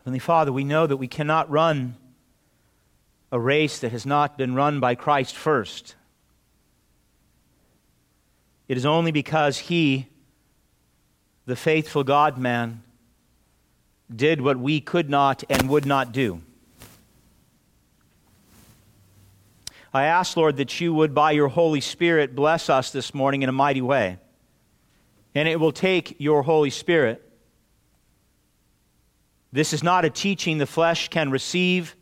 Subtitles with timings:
[0.00, 1.96] Heavenly Father, we know that we cannot run
[3.30, 5.94] a race that has not been run by Christ first.
[8.66, 10.06] It is only because He,
[11.44, 12.82] the faithful God man,
[14.14, 16.40] did what we could not and would not do.
[19.92, 23.48] I ask, Lord, that you would, by your Holy Spirit, bless us this morning in
[23.48, 24.18] a mighty way.
[25.34, 27.29] And it will take your Holy Spirit.
[29.52, 31.96] This is not a teaching the flesh can receive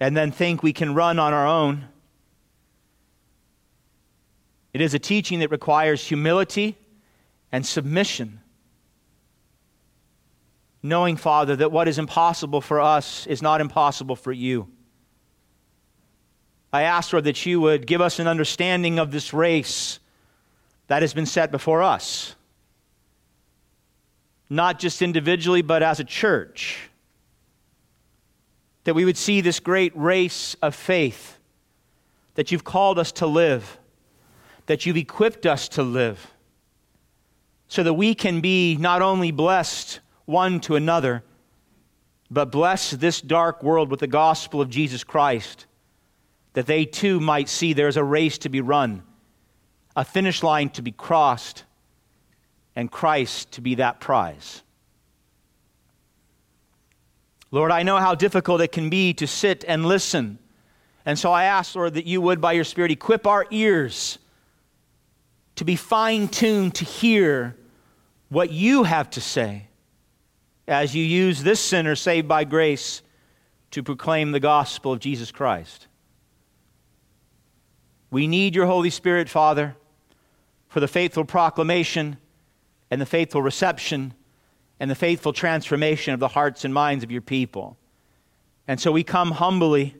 [0.00, 1.86] and then think we can run on our own.
[4.72, 6.76] It is a teaching that requires humility
[7.52, 8.40] and submission.
[10.82, 14.68] Knowing, Father, that what is impossible for us is not impossible for you.
[16.72, 20.00] I ask, Lord, that you would give us an understanding of this race
[20.88, 22.34] that has been set before us,
[24.54, 26.88] not just individually, but as a church.
[28.84, 31.38] That we would see this great race of faith
[32.34, 33.78] that you've called us to live,
[34.66, 36.32] that you've equipped us to live,
[37.68, 41.22] so that we can be not only blessed one to another,
[42.30, 45.66] but bless this dark world with the gospel of Jesus Christ
[46.54, 49.02] that they too might see there's a race to be run,
[49.94, 51.64] a finish line to be crossed,
[52.76, 54.62] and Christ to be that prize.
[57.50, 60.38] Lord, I know how difficult it can be to sit and listen.
[61.06, 64.18] And so I ask, Lord, that you would, by your Spirit, equip our ears
[65.56, 67.56] to be fine tuned to hear
[68.28, 69.68] what you have to say
[70.66, 73.02] as you use this sinner saved by grace
[73.70, 75.86] to proclaim the gospel of Jesus Christ.
[78.10, 79.76] We need your Holy Spirit, Father,
[80.68, 82.16] for the faithful proclamation
[82.94, 84.14] and the faithful reception
[84.78, 87.76] and the faithful transformation of the hearts and minds of your people.
[88.68, 89.96] And so we come humbly,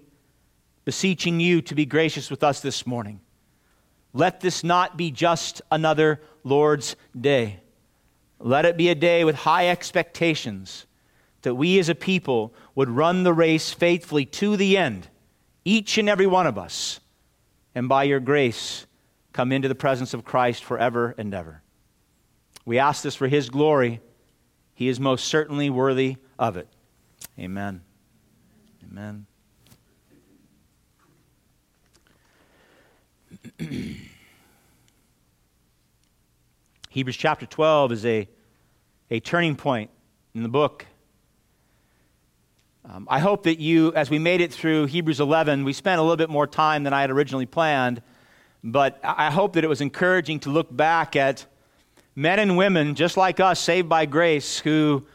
[0.85, 3.19] beseeching you to be gracious with us this morning.
[4.13, 7.59] Let this not be just another Lord's day.
[8.39, 10.87] Let it be a day with high expectations
[11.43, 15.09] that we as a people would run the race faithfully to the end,
[15.65, 17.01] each and every one of us
[17.75, 18.87] and by your grace
[19.33, 21.64] come into the presence of Christ forever and ever.
[22.65, 24.01] We ask this for his glory.
[24.75, 26.69] He is most certainly worthy of it.
[27.39, 27.83] Amen.
[28.91, 29.27] Amen.
[36.91, 38.29] Hebrews chapter 12 is a,
[39.11, 39.91] a turning point
[40.35, 40.87] in the book.
[42.89, 46.03] Um, I hope that you, as we made it through Hebrews 11, we spent a
[46.03, 48.03] little bit more time than I had originally planned,
[48.63, 51.47] but I hope that it was encouraging to look back at
[52.15, 55.07] men and women just like us, saved by grace, who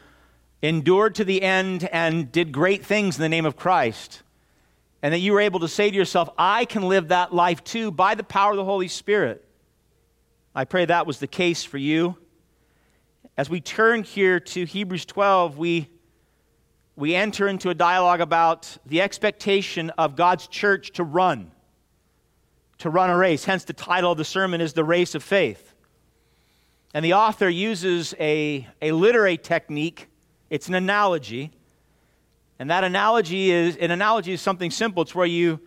[0.62, 4.22] endured to the end and did great things in the name of Christ.
[5.02, 7.90] And that you were able to say to yourself, I can live that life too
[7.90, 9.44] by the power of the Holy Spirit.
[10.54, 12.16] I pray that was the case for you.
[13.36, 15.88] As we turn here to Hebrews 12, we
[17.00, 21.50] we enter into a dialogue about the expectation of God's church to run,
[22.76, 23.42] to run a race.
[23.42, 25.69] Hence, the title of the sermon is The Race of Faith.
[26.92, 30.08] And the author uses a, a literary technique,
[30.48, 31.52] it's an analogy.
[32.58, 35.02] And that analogy is an analogy is something simple.
[35.02, 35.60] It's where you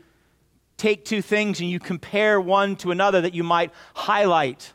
[0.78, 4.74] take two things and you compare one to another that you might highlight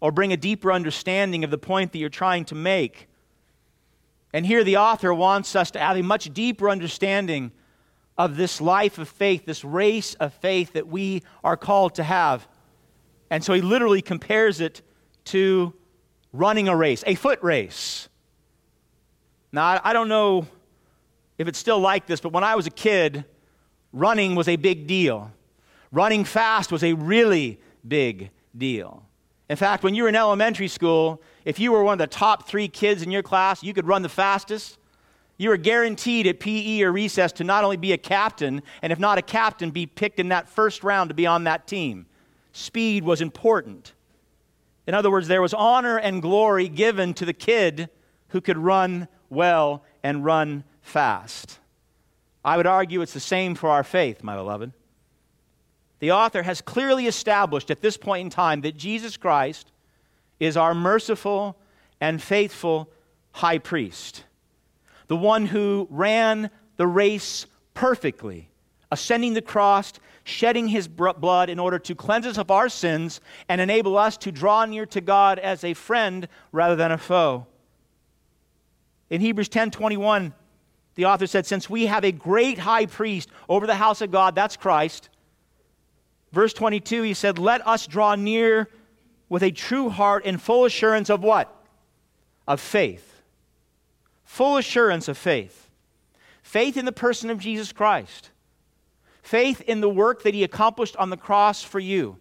[0.00, 3.08] or bring a deeper understanding of the point that you're trying to make.
[4.32, 7.52] And here the author wants us to have a much deeper understanding
[8.18, 12.46] of this life of faith, this race of faith that we are called to have.
[13.30, 14.82] And so he literally compares it
[15.26, 15.74] to
[16.38, 18.08] running a race, a foot race.
[19.52, 20.46] Now, I don't know
[21.38, 23.24] if it's still like this, but when I was a kid,
[23.92, 25.30] running was a big deal.
[25.92, 29.02] Running fast was a really big deal.
[29.48, 32.48] In fact, when you were in elementary school, if you were one of the top
[32.48, 34.78] three kids in your class, you could run the fastest.
[35.38, 38.98] You were guaranteed at PE or recess to not only be a captain, and if
[38.98, 42.06] not a captain, be picked in that first round to be on that team.
[42.52, 43.92] Speed was important.
[44.86, 47.88] In other words, there was honor and glory given to the kid
[48.28, 51.58] who could run well and run fast.
[52.44, 54.72] I would argue it's the same for our faith, my beloved.
[55.98, 59.72] The author has clearly established at this point in time that Jesus Christ
[60.38, 61.56] is our merciful
[62.00, 62.88] and faithful
[63.32, 64.24] high priest,
[65.08, 68.48] the one who ran the race perfectly,
[68.92, 69.94] ascending the cross,
[70.26, 74.32] shedding his blood in order to cleanse us of our sins and enable us to
[74.32, 77.46] draw near to God as a friend rather than a foe.
[79.08, 80.34] In Hebrews 10 21,
[80.96, 84.34] the author said, Since we have a great high priest over the house of God,
[84.34, 85.10] that's Christ.
[86.32, 88.68] Verse 22, he said, Let us draw near
[89.28, 91.54] with a true heart in full assurance of what?
[92.48, 93.22] Of faith.
[94.24, 95.70] Full assurance of faith.
[96.42, 98.30] Faith in the person of Jesus Christ.
[99.26, 102.16] Faith in the work that he accomplished on the cross for you.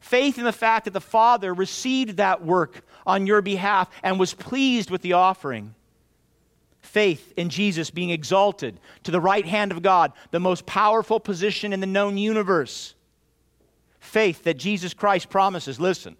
[0.00, 4.32] Faith in the fact that the Father received that work on your behalf and was
[4.32, 5.74] pleased with the offering.
[6.80, 11.74] Faith in Jesus being exalted to the right hand of God, the most powerful position
[11.74, 12.94] in the known universe.
[14.00, 16.16] Faith that Jesus Christ promises, listen,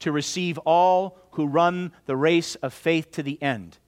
[0.00, 3.78] to receive all who run the race of faith to the end.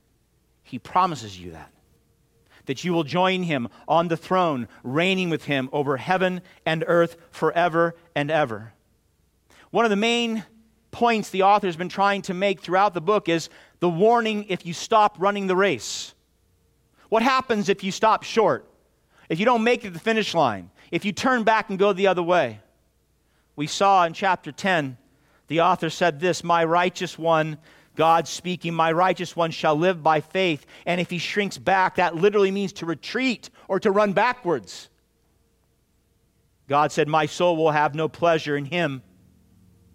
[0.63, 1.73] He promises you that.
[2.67, 7.17] That you will join him on the throne, reigning with him over heaven and earth
[7.31, 8.73] forever and ever.
[9.71, 10.45] One of the main
[10.91, 13.49] points the author has been trying to make throughout the book is
[13.81, 16.15] the warning if you stop running the race.
[17.09, 18.69] What happens if you stop short?
[19.29, 20.71] If you don't make it to the finish line?
[20.91, 22.61] If you turn back and go the other way?
[23.57, 24.97] We saw in chapter 10
[25.49, 27.59] the author said this My righteous one,
[27.97, 30.67] God speaking, my righteous one shall live by faith.
[30.85, 34.89] And if he shrinks back, that literally means to retreat or to run backwards.
[36.69, 39.03] God said, My soul will have no pleasure in him.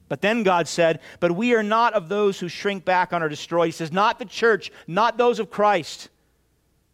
[0.09, 3.30] But then God said, But we are not of those who shrink back and are
[3.30, 3.68] destroyed.
[3.68, 6.09] He says, Not the church, not those of Christ,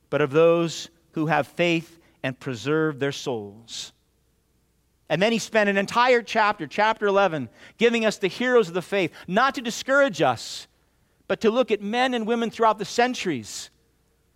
[0.09, 3.94] but of those who have faith and preserve their souls.
[5.09, 8.81] And then he spent an entire chapter, chapter 11, giving us the heroes of the
[8.81, 10.68] faith, not to discourage us,
[11.28, 13.70] but to look at men and women throughout the centuries,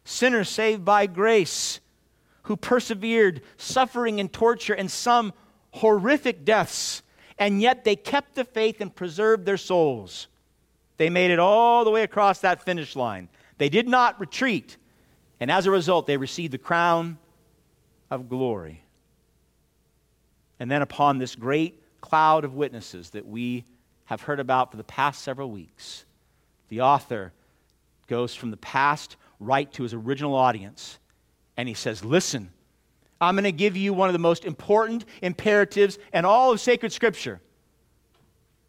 [0.03, 1.79] sinners saved by grace,
[2.43, 5.33] who persevered, suffering and torture, and some
[5.71, 7.01] horrific deaths,
[7.37, 10.27] and yet they kept the faith and preserved their souls.
[10.97, 13.29] They made it all the way across that finish line.
[13.57, 14.77] They did not retreat,
[15.39, 17.17] and as a result, they received the crown
[18.09, 18.83] of glory.
[20.59, 23.65] And then upon this great cloud of witnesses that we
[24.05, 26.05] have heard about for the past several weeks,
[26.71, 27.33] the author
[28.07, 30.99] goes from the past right to his original audience.
[31.57, 32.49] And he says, Listen,
[33.19, 36.93] I'm going to give you one of the most important imperatives in all of sacred
[36.93, 37.41] scripture.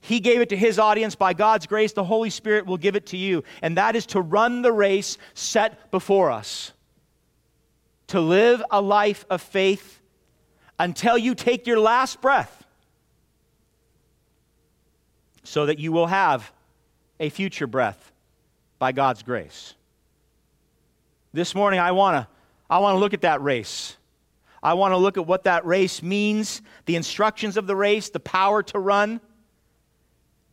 [0.01, 1.15] He gave it to his audience.
[1.15, 3.45] By God's grace, the Holy Spirit will give it to you.
[3.63, 6.73] And that is to run the race set before us,
[8.09, 10.01] to live a life of faith
[10.77, 12.65] until you take your last breath
[15.45, 16.53] so that you will have
[17.23, 18.13] a future breath
[18.81, 19.75] by God's grace.
[21.33, 22.29] This morning, I want to
[22.69, 23.97] I want to look at that race.
[24.61, 28.21] I want to look at what that race means, the instructions of the race, the
[28.21, 29.21] power to run,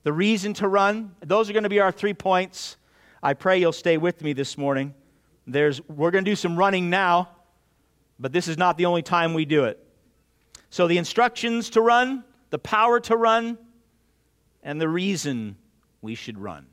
[0.03, 1.15] the reason to run.
[1.21, 2.77] Those are going to be our three points.
[3.23, 4.93] I pray you'll stay with me this morning.
[5.47, 7.29] There's, we're going to do some running now,
[8.19, 9.83] but this is not the only time we do it.
[10.69, 13.57] So, the instructions to run, the power to run,
[14.61, 15.55] and the reason
[16.01, 16.65] we should run.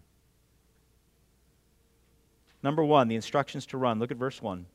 [2.62, 3.99] Number one, the instructions to run.
[3.99, 4.67] Look at verse 1.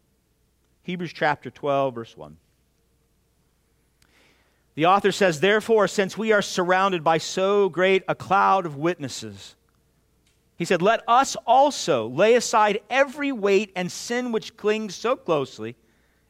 [0.83, 2.37] Hebrews chapter 12, verse 1.
[4.75, 9.55] The author says, Therefore, since we are surrounded by so great a cloud of witnesses,
[10.57, 15.75] he said, Let us also lay aside every weight and sin which clings so closely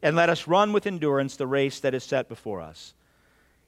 [0.02, 2.94] and let us run with endurance the race that is set before us.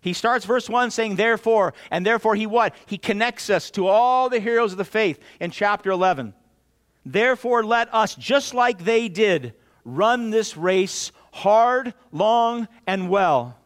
[0.03, 2.75] He starts verse 1 saying, therefore, and therefore he what?
[2.86, 6.33] He connects us to all the heroes of the faith in chapter 11.
[7.05, 9.53] Therefore, let us, just like they did,
[9.86, 13.57] run this race hard, long, and well.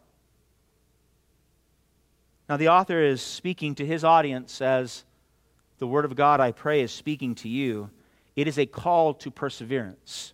[2.48, 5.04] Now, the author is speaking to his audience as
[5.80, 7.90] the Word of God, I pray, is speaking to you.
[8.36, 10.34] It is a call to perseverance.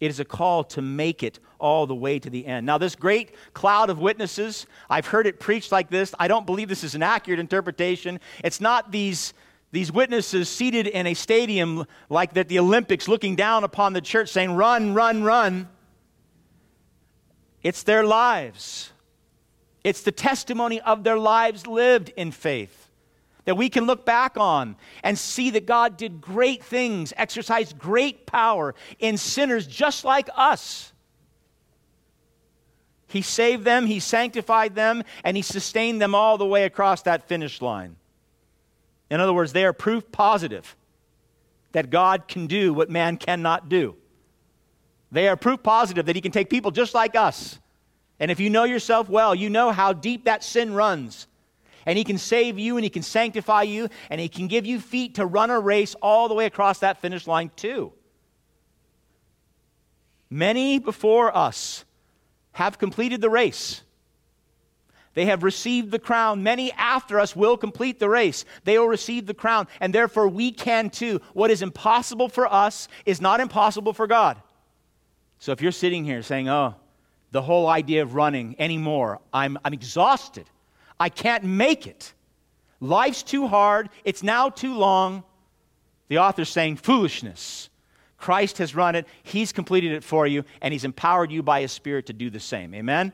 [0.00, 2.66] It is a call to make it all the way to the end.
[2.66, 6.14] Now, this great cloud of witnesses, I've heard it preached like this.
[6.18, 8.20] I don't believe this is an accurate interpretation.
[8.44, 9.34] It's not these,
[9.72, 14.28] these witnesses seated in a stadium like that the Olympics looking down upon the church
[14.28, 15.68] saying, run, run, run.
[17.62, 18.92] It's their lives,
[19.82, 22.87] it's the testimony of their lives lived in faith
[23.48, 28.26] that we can look back on and see that God did great things, exercised great
[28.26, 30.92] power in sinners just like us.
[33.06, 37.26] He saved them, He sanctified them, and He sustained them all the way across that
[37.26, 37.96] finish line.
[39.08, 40.76] In other words, they are proof positive
[41.72, 43.96] that God can do what man cannot do.
[45.10, 47.58] They are proof positive that He can take people just like us.
[48.20, 51.28] And if you know yourself well, you know how deep that sin runs
[51.88, 54.78] and He can save you and He can sanctify you and He can give you
[54.78, 57.94] feet to run a race all the way across that finish line, too.
[60.28, 61.86] Many before us
[62.52, 63.80] have completed the race.
[65.14, 66.42] They have received the crown.
[66.42, 68.44] Many after us will complete the race.
[68.64, 71.22] They will receive the crown, and therefore we can too.
[71.32, 74.36] What is impossible for us is not impossible for God.
[75.38, 76.74] So if you're sitting here saying, oh,
[77.30, 80.44] the whole idea of running anymore, I'm, I'm exhausted,
[81.00, 82.12] I can't make it,
[82.80, 85.22] life's too hard, it's now too long,
[86.08, 87.70] the author's saying, foolishness.
[88.16, 91.72] Christ has run it, He's completed it for you, and He's empowered you by His
[91.72, 92.74] Spirit to do the same.
[92.74, 93.12] Amen?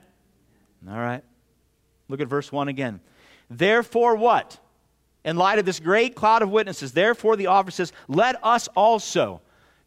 [0.88, 1.22] All right.
[2.08, 3.00] Look at verse 1 again.
[3.50, 4.58] Therefore, what?
[5.24, 9.40] In light of this great cloud of witnesses, therefore the author says, Let us also,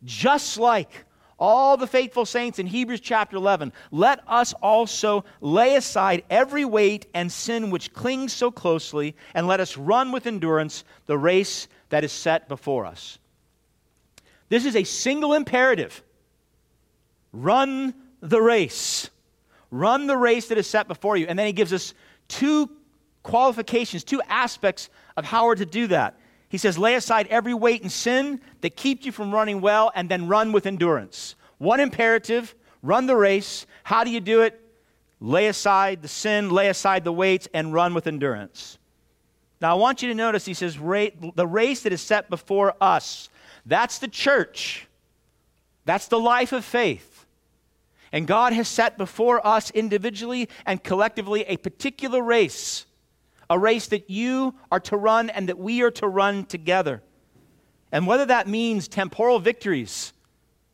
[0.04, 1.06] just like
[1.40, 7.06] all the faithful saints in Hebrews chapter 11, let us also lay aside every weight
[7.14, 12.04] and sin which clings so closely, and let us run with endurance the race that
[12.04, 13.20] is set before us.
[14.50, 16.04] This is a single imperative
[17.34, 19.10] run the race.
[19.70, 21.28] Run the race that is set before you.
[21.28, 21.94] And then he gives us
[22.28, 22.70] two
[23.24, 26.20] qualifications, two aspects of how we're to do that.
[26.50, 30.08] He says, lay aside every weight and sin that keeps you from running well, and
[30.08, 31.36] then run with endurance.
[31.58, 33.66] One imperative run the race.
[33.84, 34.62] How do you do it?
[35.20, 38.78] Lay aside the sin, lay aside the weights, and run with endurance.
[39.60, 43.30] Now, I want you to notice he says, the race that is set before us.
[43.66, 44.88] That's the church.
[45.86, 47.26] That's the life of faith.
[48.12, 52.86] And God has set before us individually and collectively a particular race,
[53.50, 57.02] a race that you are to run and that we are to run together.
[57.92, 60.14] And whether that means temporal victories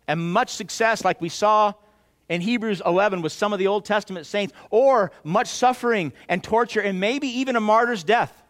[0.07, 1.73] and much success, like we saw
[2.29, 6.81] in Hebrews 11 with some of the Old Testament saints, or much suffering and torture
[6.81, 8.41] and maybe even a martyr's death.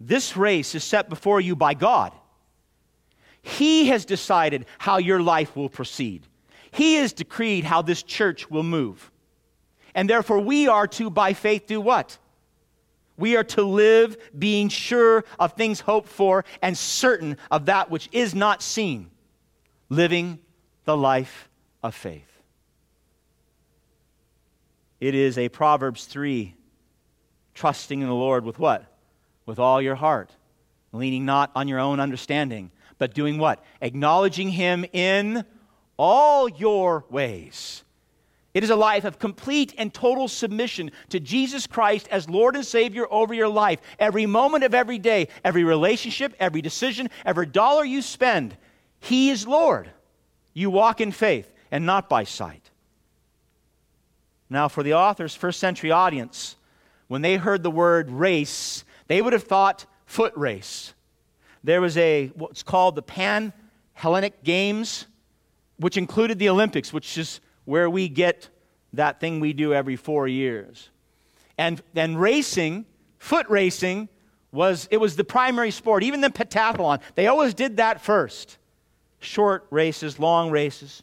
[0.00, 2.12] This race is set before you by God.
[3.40, 6.26] He has decided how your life will proceed.
[6.72, 9.11] He has decreed how this church will move.
[9.94, 12.18] And therefore, we are to, by faith, do what?
[13.16, 18.08] We are to live being sure of things hoped for and certain of that which
[18.12, 19.10] is not seen,
[19.88, 20.38] living
[20.84, 21.48] the life
[21.82, 22.28] of faith.
[25.00, 26.54] It is a Proverbs 3
[27.54, 28.86] trusting in the Lord with what?
[29.44, 30.30] With all your heart,
[30.92, 33.62] leaning not on your own understanding, but doing what?
[33.80, 35.44] Acknowledging Him in
[35.96, 37.82] all your ways.
[38.54, 42.66] It is a life of complete and total submission to Jesus Christ as Lord and
[42.66, 43.80] Savior over your life.
[43.98, 48.56] Every moment of every day, every relationship, every decision, every dollar you spend,
[49.00, 49.90] He is Lord.
[50.52, 52.70] You walk in faith and not by sight.
[54.50, 56.56] Now, for the author's first century audience,
[57.08, 60.92] when they heard the word race, they would have thought foot race.
[61.64, 63.54] There was a what's called the Pan
[63.94, 65.06] Hellenic Games
[65.78, 67.40] which included the Olympics, which is
[67.72, 68.50] where we get
[68.92, 70.90] that thing we do every four years.
[71.56, 72.84] And then racing,
[73.18, 74.10] foot racing,
[74.52, 76.02] was it was the primary sport.
[76.02, 78.58] Even the pentathlon, they always did that first.
[79.20, 81.02] Short races, long races.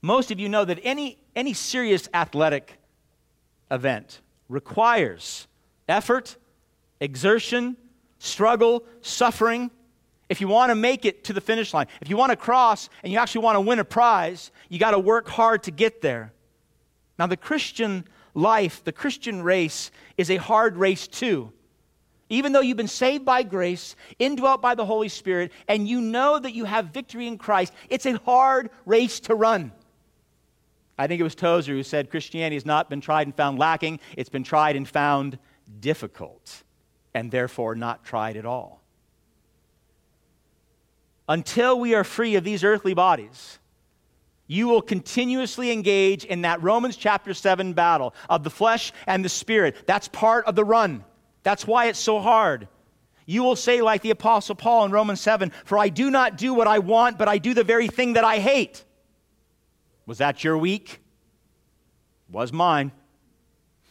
[0.00, 2.78] Most of you know that any, any serious athletic
[3.68, 5.48] event requires
[5.88, 6.36] effort,
[7.00, 7.76] exertion,
[8.20, 9.72] struggle, suffering,
[10.28, 12.88] if you want to make it to the finish line, if you want to cross
[13.02, 16.02] and you actually want to win a prize, you got to work hard to get
[16.02, 16.32] there.
[17.18, 21.52] Now, the Christian life, the Christian race, is a hard race too.
[22.28, 26.38] Even though you've been saved by grace, indwelt by the Holy Spirit, and you know
[26.38, 29.70] that you have victory in Christ, it's a hard race to run.
[30.98, 34.00] I think it was Tozer who said Christianity has not been tried and found lacking,
[34.16, 35.38] it's been tried and found
[35.78, 36.64] difficult,
[37.14, 38.82] and therefore not tried at all
[41.28, 43.58] until we are free of these earthly bodies,
[44.46, 49.28] you will continuously engage in that Romans chapter 7 battle of the flesh and the
[49.28, 49.76] spirit.
[49.86, 51.04] That's part of the run.
[51.42, 52.68] That's why it's so hard.
[53.26, 56.54] You will say, like the Apostle Paul in Romans 7, For I do not do
[56.54, 58.84] what I want, but I do the very thing that I hate.
[60.06, 61.00] Was that your week?
[62.30, 62.92] Was mine.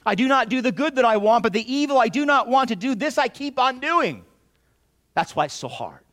[0.05, 2.47] I do not do the good that I want, but the evil I do not
[2.47, 4.23] want to do, this I keep on doing.
[5.15, 6.04] That's why it's so hard.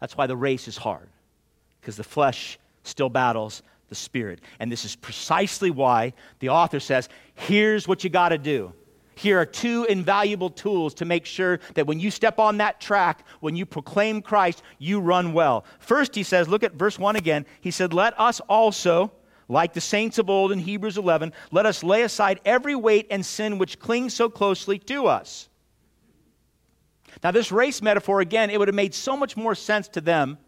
[0.00, 1.08] That's why the race is hard,
[1.80, 4.40] because the flesh still battles the spirit.
[4.58, 8.72] And this is precisely why the author says here's what you got to do.
[9.20, 13.26] Here are two invaluable tools to make sure that when you step on that track,
[13.40, 15.66] when you proclaim Christ, you run well.
[15.78, 17.44] First, he says, look at verse 1 again.
[17.60, 19.12] He said, Let us also,
[19.46, 23.26] like the saints of old in Hebrews 11, let us lay aside every weight and
[23.26, 25.49] sin which clings so closely to us.
[27.22, 30.38] Now, this race metaphor, again, it would have made so much more sense to them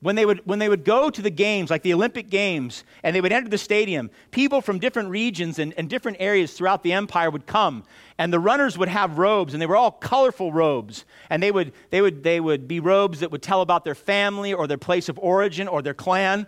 [0.00, 3.14] when they would when they would go to the games like the olympic games and
[3.14, 4.10] they would enter the stadium.
[4.30, 7.84] People from different regions and, and, different areas throughout the empire would come
[8.18, 11.04] and the runners would have robes and they were all colorful robes.
[11.28, 14.52] And they would they would they would be robes that would tell about their family
[14.54, 16.46] or their place of origin or their clan.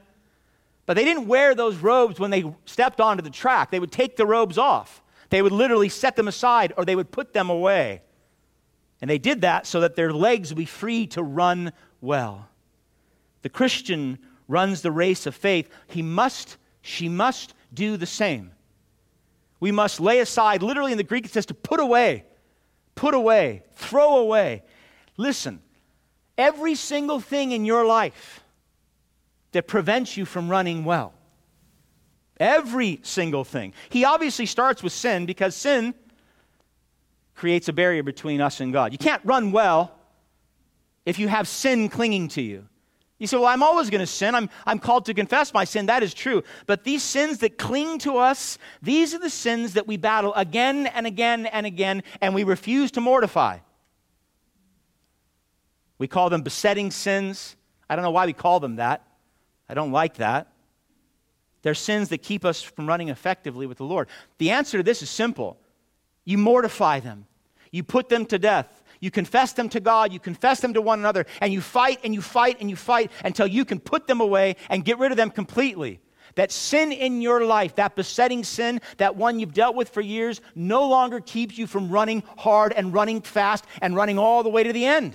[0.86, 3.70] But they didn't wear those robes when they stepped onto the track.
[3.70, 5.02] They would take the robes off.
[5.30, 8.02] They would literally set them aside or they would put them away
[9.02, 12.48] and they did that so that their legs would be free to run well
[13.42, 14.18] the Christian
[14.48, 18.52] runs the race of faith, he must, she must do the same.
[19.60, 22.24] We must lay aside, literally in the Greek it says to put away,
[22.94, 24.62] put away, throw away.
[25.16, 25.60] Listen,
[26.38, 28.42] every single thing in your life
[29.52, 31.12] that prevents you from running well,
[32.38, 33.74] every single thing.
[33.90, 35.94] He obviously starts with sin because sin
[37.34, 38.92] creates a barrier between us and God.
[38.92, 39.98] You can't run well
[41.04, 42.68] if you have sin clinging to you.
[43.18, 44.34] You say, Well, I'm always going to sin.
[44.34, 45.86] I'm, I'm called to confess my sin.
[45.86, 46.42] That is true.
[46.66, 50.88] But these sins that cling to us, these are the sins that we battle again
[50.88, 53.58] and again and again, and we refuse to mortify.
[55.98, 57.54] We call them besetting sins.
[57.88, 59.06] I don't know why we call them that.
[59.68, 60.48] I don't like that.
[61.62, 64.08] They're sins that keep us from running effectively with the Lord.
[64.38, 65.58] The answer to this is simple
[66.24, 67.26] you mortify them,
[67.70, 68.78] you put them to death.
[69.00, 72.14] You confess them to God, you confess them to one another, and you fight and
[72.14, 75.16] you fight and you fight until you can put them away and get rid of
[75.16, 75.98] them completely.
[76.36, 80.40] That sin in your life, that besetting sin, that one you've dealt with for years,
[80.54, 84.62] no longer keeps you from running hard and running fast and running all the way
[84.62, 85.14] to the end.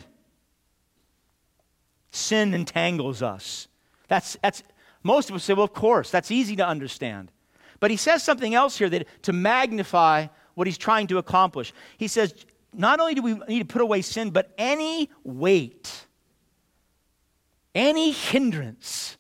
[2.11, 3.69] Sin entangles us.
[4.09, 4.63] That's, that's,
[5.01, 7.31] most of us say, well, of course, that's easy to understand.
[7.79, 11.71] But he says something else here that to magnify what he's trying to accomplish.
[11.99, 12.33] He says,
[12.73, 16.07] not only do we need to put away sin, but any weight,
[17.75, 19.17] any hindrance,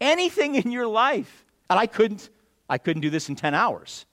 [0.00, 1.44] anything in your life.
[1.70, 2.30] And I couldn't,
[2.68, 4.06] I couldn't do this in 10 hours.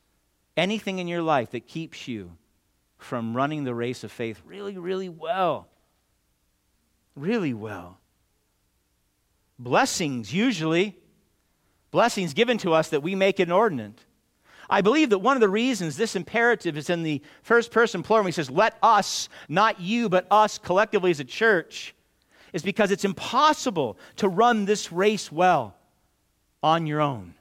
[0.56, 2.38] Anything in your life that keeps you
[3.00, 5.68] from running the race of faith really, really well.
[7.16, 7.98] Really well.
[9.58, 10.96] Blessings, usually,
[11.90, 14.06] blessings given to us that we make inordinate.
[14.70, 18.24] I believe that one of the reasons this imperative is in the first person plural,
[18.24, 21.96] when he says, let us, not you, but us collectively as a church,
[22.54, 25.76] is because it's impossible to run this race well
[26.62, 27.34] on your own.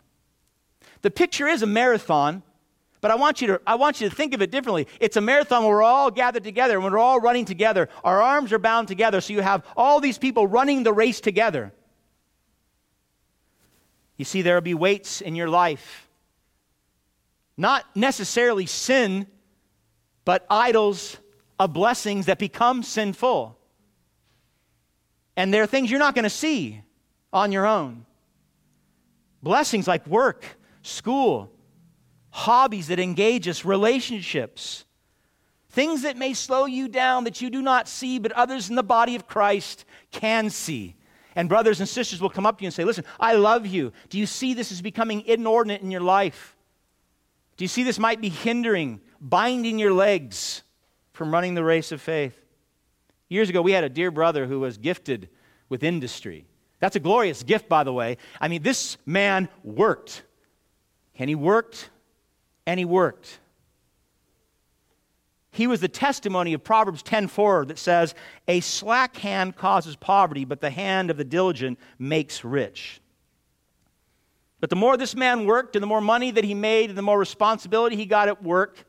[1.02, 2.42] The picture is a marathon,
[3.00, 4.86] but I want you to, I want you to think of it differently.
[5.00, 7.88] It's a marathon where we're all gathered together and we're all running together.
[8.04, 11.72] Our arms are bound together, so you have all these people running the race together.
[14.16, 16.05] You see, there will be weights in your life
[17.56, 19.26] not necessarily sin,
[20.24, 21.16] but idols
[21.58, 23.58] of blessings that become sinful.
[25.36, 26.82] And there are things you're not going to see
[27.32, 28.06] on your own.
[29.42, 30.44] Blessings like work,
[30.82, 31.50] school,
[32.30, 34.84] hobbies that engage us, relationships,
[35.70, 38.82] things that may slow you down that you do not see, but others in the
[38.82, 40.96] body of Christ can see.
[41.34, 43.92] And brothers and sisters will come up to you and say, Listen, I love you.
[44.08, 46.55] Do you see this is becoming inordinate in your life?
[47.56, 50.62] Do you see this might be hindering, binding your legs
[51.12, 52.38] from running the race of faith?
[53.28, 55.28] Years ago, we had a dear brother who was gifted
[55.68, 56.46] with industry.
[56.78, 58.18] That's a glorious gift, by the way.
[58.40, 60.22] I mean, this man worked.
[61.18, 61.90] And he worked,
[62.66, 63.40] and he worked.
[65.50, 68.14] He was the testimony of Proverbs 10:4 that says,
[68.46, 73.00] "A slack hand causes poverty, but the hand of the diligent makes rich."
[74.60, 77.02] But the more this man worked and the more money that he made and the
[77.02, 78.84] more responsibility he got at work,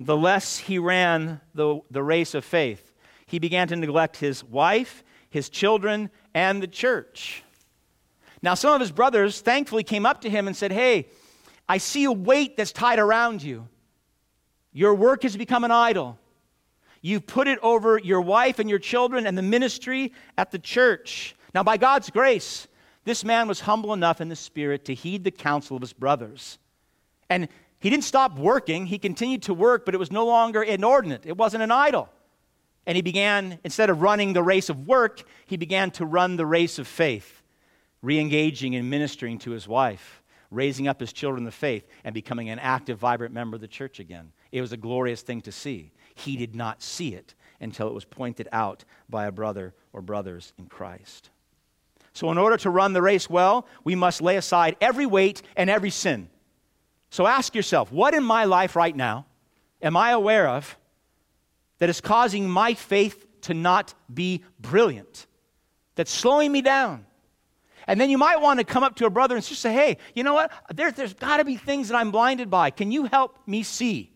[0.00, 2.92] the less he ran the, the race of faith.
[3.26, 7.42] He began to neglect his wife, his children, and the church.
[8.40, 11.08] Now, some of his brothers thankfully came up to him and said, Hey,
[11.68, 13.68] I see a weight that's tied around you.
[14.72, 16.18] Your work has become an idol.
[17.02, 21.34] You've put it over your wife and your children and the ministry at the church.
[21.54, 22.67] Now, by God's grace,
[23.08, 26.58] this man was humble enough in the spirit to heed the counsel of his brothers.
[27.30, 27.48] And
[27.80, 31.36] he didn't stop working, he continued to work, but it was no longer inordinate, it
[31.36, 32.10] wasn't an idol.
[32.86, 36.46] And he began, instead of running the race of work, he began to run the
[36.46, 37.42] race of faith,
[38.02, 42.14] re engaging and ministering to his wife, raising up his children in the faith, and
[42.14, 44.32] becoming an active, vibrant member of the church again.
[44.52, 45.92] It was a glorious thing to see.
[46.14, 50.52] He did not see it until it was pointed out by a brother or brothers
[50.58, 51.30] in Christ.
[52.18, 55.70] So, in order to run the race well, we must lay aside every weight and
[55.70, 56.28] every sin.
[57.10, 59.26] So, ask yourself what in my life right now
[59.80, 60.76] am I aware of
[61.78, 65.28] that is causing my faith to not be brilliant,
[65.94, 67.06] that's slowing me down.
[67.86, 69.96] And then you might want to come up to a brother and just say, hey,
[70.12, 70.50] you know what?
[70.74, 72.70] There, there's got to be things that I'm blinded by.
[72.70, 74.10] Can you help me see?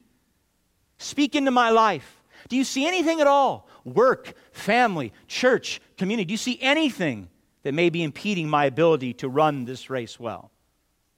[0.98, 2.20] Speak into my life.
[2.48, 3.68] Do you see anything at all?
[3.84, 6.24] Work, family, church, community.
[6.24, 7.28] Do you see anything
[7.62, 10.50] that may be impeding my ability to run this race well?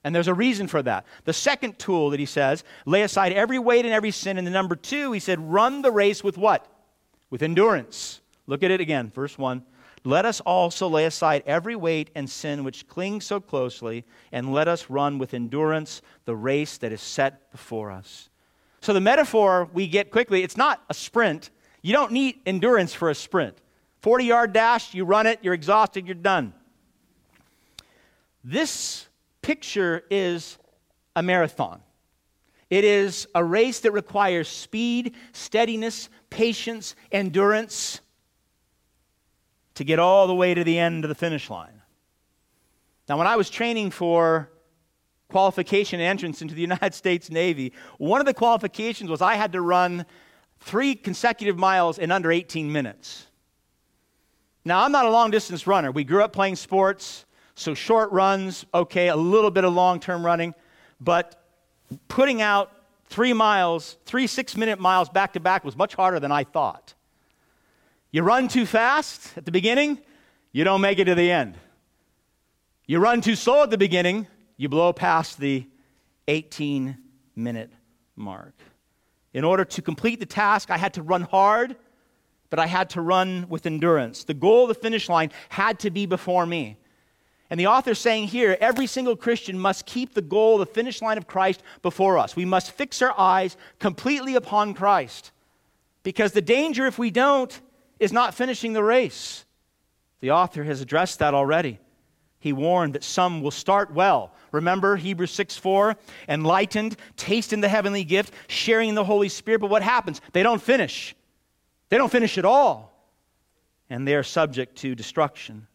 [0.04, 1.07] And there's a reason for that.
[1.24, 4.37] The second tool that he says, lay aside every weight and every sin.
[4.37, 6.66] And the number two, he said, run the race with what?
[7.30, 8.20] With endurance.
[8.46, 9.64] Look at it again, verse 1.
[10.04, 14.68] Let us also lay aside every weight and sin which clings so closely, and let
[14.68, 18.28] us run with endurance the race that is set before us.
[18.83, 21.48] So, the metaphor we get quickly, it's not a sprint.
[21.80, 23.57] You don't need endurance for a sprint.
[24.04, 26.52] 40 yard dash, you run it, you're exhausted, you're done.
[28.44, 29.08] This
[29.40, 30.58] picture is
[31.16, 31.80] a marathon.
[32.68, 38.02] It is a race that requires speed, steadiness, patience, endurance
[39.72, 41.80] to get all the way to the end of the finish line.
[43.08, 44.50] Now, when I was training for
[45.30, 49.62] qualification entrance into the United States Navy, one of the qualifications was I had to
[49.62, 50.04] run
[50.60, 53.28] three consecutive miles in under 18 minutes.
[54.64, 55.92] Now, I'm not a long distance runner.
[55.92, 60.24] We grew up playing sports, so short runs, okay, a little bit of long term
[60.24, 60.55] running,
[61.00, 61.44] but
[62.09, 62.72] putting out
[63.07, 66.94] three miles, three six minute miles back to back was much harder than I thought.
[68.11, 69.98] You run too fast at the beginning,
[70.53, 71.57] you don't make it to the end.
[72.87, 75.66] You run too slow at the beginning, you blow past the
[76.29, 76.96] 18
[77.37, 77.70] minute
[78.16, 78.55] mark.
[79.35, 81.77] In order to complete the task, I had to run hard,
[82.54, 84.22] but I had to run with endurance.
[84.22, 86.76] The goal the finish line had to be before me.
[87.50, 91.18] And the author's saying here every single Christian must keep the goal, the finish line
[91.18, 92.36] of Christ before us.
[92.36, 95.32] We must fix our eyes completely upon Christ.
[96.04, 97.60] Because the danger, if we don't,
[97.98, 99.44] is not finishing the race.
[100.20, 101.80] The author has addressed that already.
[102.38, 104.32] He warned that some will start well.
[104.52, 105.96] Remember Hebrews 6 4?
[106.28, 109.60] Enlightened, tasting the heavenly gift, sharing the Holy Spirit.
[109.60, 110.20] But what happens?
[110.32, 111.16] They don't finish.
[111.88, 112.92] They don't finish at all.
[113.90, 115.66] And they are subject to destruction.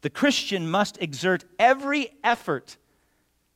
[0.00, 2.76] The Christian must exert every effort,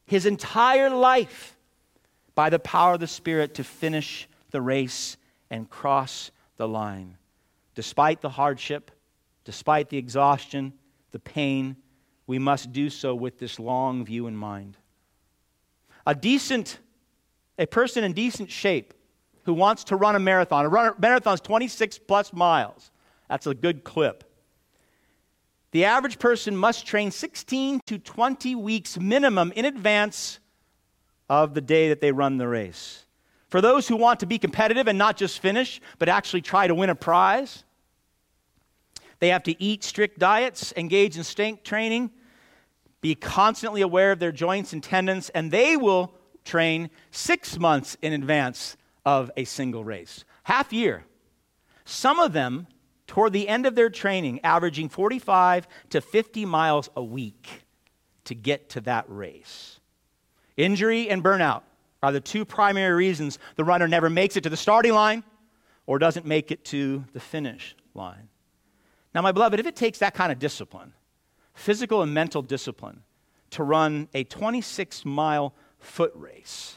[0.06, 1.56] his entire life,
[2.34, 5.16] by the power of the Spirit to finish the race
[5.50, 7.16] and cross the line.
[7.74, 8.90] Despite the hardship,
[9.44, 10.72] despite the exhaustion,
[11.10, 11.76] the pain,
[12.26, 14.76] we must do so with this long view in mind.
[16.06, 16.78] A decent,
[17.58, 18.94] a person in decent shape
[19.44, 22.90] who wants to run a marathon, a, marathon is 26 plus miles.
[23.28, 24.24] That's a good clip.
[25.70, 30.40] The average person must train 16 to 20 weeks minimum in advance
[31.28, 33.04] of the day that they run the race.
[33.48, 36.74] For those who want to be competitive and not just finish, but actually try to
[36.74, 37.64] win a prize,
[39.20, 42.10] they have to eat strict diets, engage in strength training,
[43.00, 48.12] be constantly aware of their joints and tendons, and they will train six months in
[48.12, 48.76] advance
[49.08, 50.26] of a single race.
[50.42, 51.02] Half year.
[51.86, 52.66] Some of them,
[53.06, 57.62] toward the end of their training, averaging 45 to 50 miles a week
[58.24, 59.80] to get to that race.
[60.58, 61.62] Injury and burnout
[62.02, 65.24] are the two primary reasons the runner never makes it to the starting line
[65.86, 68.28] or doesn't make it to the finish line.
[69.14, 70.92] Now, my beloved, if it takes that kind of discipline,
[71.54, 73.04] physical and mental discipline,
[73.52, 76.76] to run a 26 mile foot race,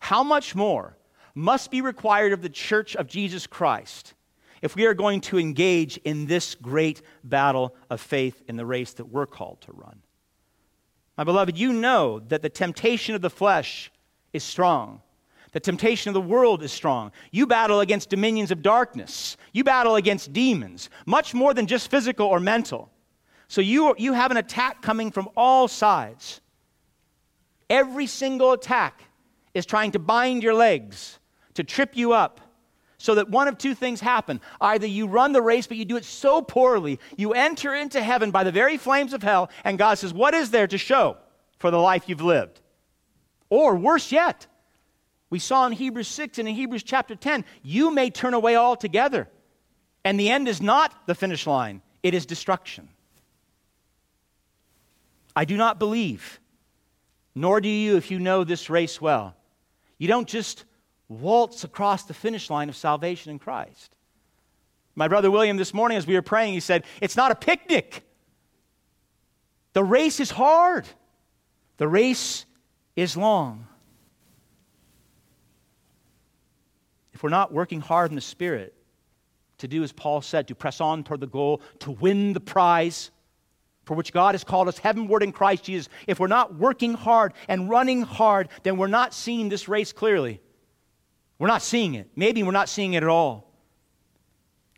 [0.00, 0.96] how much more
[1.34, 4.14] must be required of the church of Jesus Christ
[4.60, 8.92] if we are going to engage in this great battle of faith in the race
[8.94, 10.02] that we're called to run?
[11.16, 13.90] My beloved, you know that the temptation of the flesh
[14.32, 15.02] is strong.
[15.52, 17.12] The temptation of the world is strong.
[17.30, 19.36] You battle against dominions of darkness.
[19.52, 22.90] You battle against demons, much more than just physical or mental.
[23.48, 26.40] So you, you have an attack coming from all sides.
[27.68, 29.02] Every single attack
[29.52, 31.18] is trying to bind your legs,
[31.54, 32.40] to trip you up,
[32.98, 34.40] so that one of two things happen.
[34.60, 38.30] Either you run the race, but you do it so poorly, you enter into heaven
[38.30, 41.16] by the very flames of hell, and God says, What is there to show
[41.58, 42.60] for the life you've lived?
[43.50, 44.46] Or worse yet,
[45.30, 49.28] we saw in Hebrews 6 and in Hebrews chapter 10, you may turn away altogether.
[50.04, 52.88] And the end is not the finish line, it is destruction.
[55.34, 56.38] I do not believe,
[57.34, 59.34] nor do you if you know this race well.
[59.96, 60.64] You don't just
[61.20, 63.94] waltz across the finish line of salvation in Christ.
[64.94, 68.04] My brother William, this morning, as we were praying, he said, It's not a picnic.
[69.72, 70.86] The race is hard,
[71.78, 72.44] the race
[72.96, 73.66] is long.
[77.22, 78.74] if we're not working hard in the Spirit
[79.58, 83.12] to do as Paul said, to press on toward the goal, to win the prize
[83.84, 85.88] for which God has called us heavenward in Christ Jesus.
[86.08, 90.40] If we're not working hard and running hard, then we're not seeing this race clearly.
[91.42, 92.08] We're not seeing it.
[92.14, 93.50] Maybe we're not seeing it at all.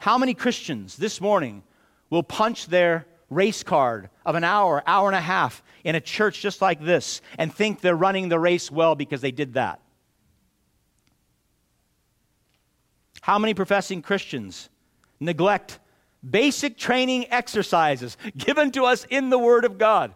[0.00, 1.62] How many Christians this morning
[2.09, 6.40] will punch their race card of an hour, hour and a half in a church
[6.40, 9.83] just like this and think they're running the race well because they did that?
[13.20, 14.70] How many professing Christians
[15.20, 15.81] neglect
[16.27, 20.14] basic training exercises given to us in the Word of God?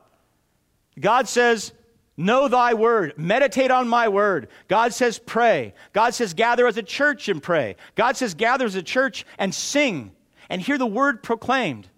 [0.98, 1.74] God says,
[2.20, 3.14] Know thy word.
[3.16, 4.48] Meditate on my word.
[4.66, 5.72] God says, pray.
[5.92, 7.76] God says, gather as a church and pray.
[7.94, 10.11] God says, gather as a church and sing
[10.50, 11.88] and hear the word proclaimed.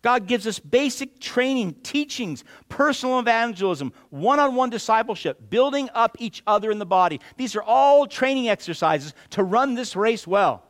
[0.00, 6.42] God gives us basic training, teachings, personal evangelism, one on one discipleship, building up each
[6.46, 7.20] other in the body.
[7.36, 10.64] These are all training exercises to run this race well.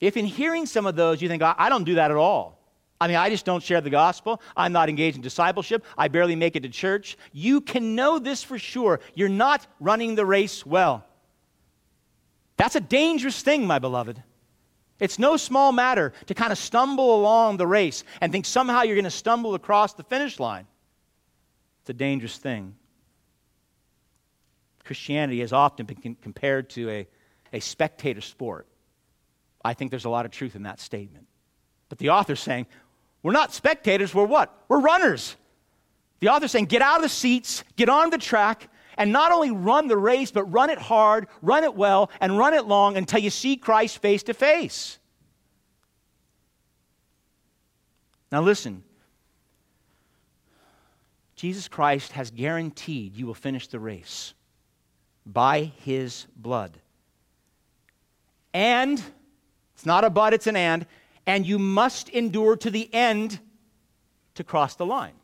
[0.00, 2.55] If in hearing some of those you think, I don't do that at all,
[3.00, 4.40] I mean, I just don't share the gospel.
[4.56, 5.84] I'm not engaged in discipleship.
[5.98, 7.18] I barely make it to church.
[7.32, 9.00] You can know this for sure.
[9.14, 11.04] You're not running the race well.
[12.56, 14.22] That's a dangerous thing, my beloved.
[14.98, 18.96] It's no small matter to kind of stumble along the race and think somehow you're
[18.96, 20.66] going to stumble across the finish line.
[21.82, 22.74] It's a dangerous thing.
[24.84, 27.08] Christianity has often been compared to a,
[27.52, 28.66] a spectator sport.
[29.62, 31.26] I think there's a lot of truth in that statement.
[31.88, 32.66] But the author's saying,
[33.26, 34.56] we're not spectators, we're what?
[34.68, 35.34] We're runners.
[36.20, 39.50] The author's saying, get out of the seats, get on the track, and not only
[39.50, 43.18] run the race, but run it hard, run it well, and run it long until
[43.18, 45.00] you see Christ face to face.
[48.30, 48.84] Now, listen.
[51.34, 54.34] Jesus Christ has guaranteed you will finish the race
[55.26, 56.78] by his blood.
[58.54, 59.02] And,
[59.74, 60.86] it's not a but, it's an and,
[61.26, 63.40] and you must endure to the end
[64.34, 65.14] to cross the line.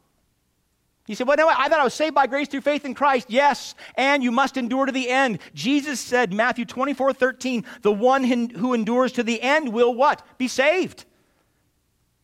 [1.07, 3.27] You say, well, no, I thought I was saved by grace through faith in Christ.
[3.29, 5.41] Yes, and you must endure to the end.
[5.53, 10.25] Jesus said, Matthew 24, 13, the one who endures to the end will what?
[10.39, 11.05] Be saved.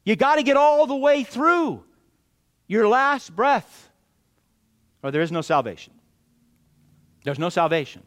[0.04, 1.84] You got to get all the way through
[2.68, 3.90] your last breath,
[5.02, 5.92] or there is no salvation.
[7.24, 8.04] There's no salvation.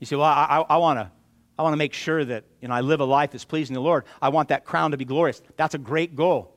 [0.00, 1.10] You say, well, I, I, I want to
[1.58, 3.80] I want to make sure that you know, I live a life that's pleasing the
[3.80, 4.04] Lord.
[4.20, 5.40] I want that crown to be glorious.
[5.56, 6.52] That's a great goal.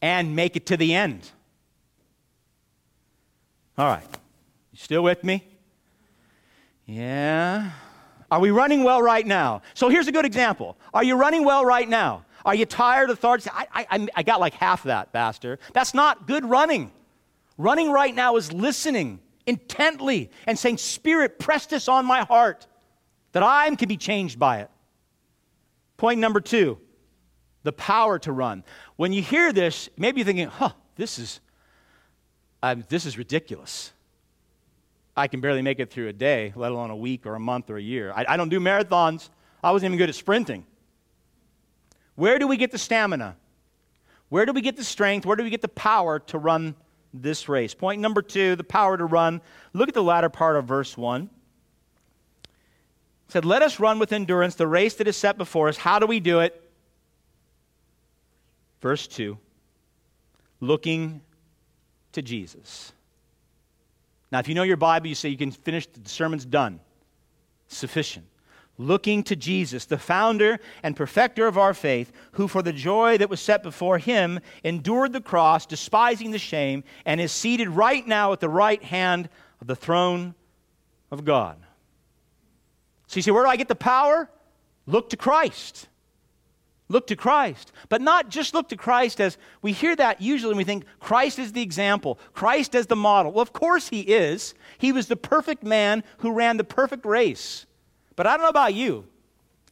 [0.00, 1.28] And make it to the end.
[3.76, 4.06] All right.
[4.72, 5.44] You still with me?
[6.86, 7.70] Yeah.
[8.30, 9.62] Are we running well right now?
[9.74, 10.76] So here's a good example.
[10.92, 12.24] Are you running well right now?
[12.44, 13.52] Are you tired, lethargic?
[13.54, 15.58] I, I, I got like half that, Pastor.
[15.72, 16.92] That's not good running.
[17.56, 22.66] Running right now is listening intently and saying, Spirit, press this on my heart
[23.34, 24.70] that I can be changed by it.
[25.98, 26.78] Point number two
[27.64, 28.62] the power to run.
[28.96, 31.40] When you hear this, maybe you're thinking, huh, this is,
[32.62, 33.90] um, this is ridiculous.
[35.16, 37.70] I can barely make it through a day, let alone a week or a month
[37.70, 38.12] or a year.
[38.14, 39.30] I, I don't do marathons.
[39.62, 40.66] I wasn't even good at sprinting.
[42.16, 43.36] Where do we get the stamina?
[44.28, 45.24] Where do we get the strength?
[45.24, 46.74] Where do we get the power to run
[47.14, 47.72] this race?
[47.72, 49.40] Point number two the power to run.
[49.72, 51.30] Look at the latter part of verse 1
[53.34, 55.76] said, Let us run with endurance the race that is set before us.
[55.76, 56.70] How do we do it?
[58.80, 59.36] Verse 2
[60.60, 61.20] looking
[62.12, 62.92] to Jesus.
[64.30, 66.78] Now, if you know your Bible, you say you can finish, the sermon's done.
[67.66, 68.24] Sufficient.
[68.78, 73.30] Looking to Jesus, the founder and perfecter of our faith, who for the joy that
[73.30, 78.32] was set before him endured the cross, despising the shame, and is seated right now
[78.32, 79.28] at the right hand
[79.60, 80.36] of the throne
[81.10, 81.63] of God.
[83.06, 84.28] So you say, where do I get the power?
[84.86, 85.88] Look to Christ.
[86.88, 87.72] Look to Christ.
[87.88, 91.38] But not just look to Christ as we hear that usually and we think Christ
[91.38, 93.32] is the example, Christ as the model.
[93.32, 94.54] Well, of course he is.
[94.78, 97.66] He was the perfect man who ran the perfect race.
[98.16, 99.06] But I don't know about you.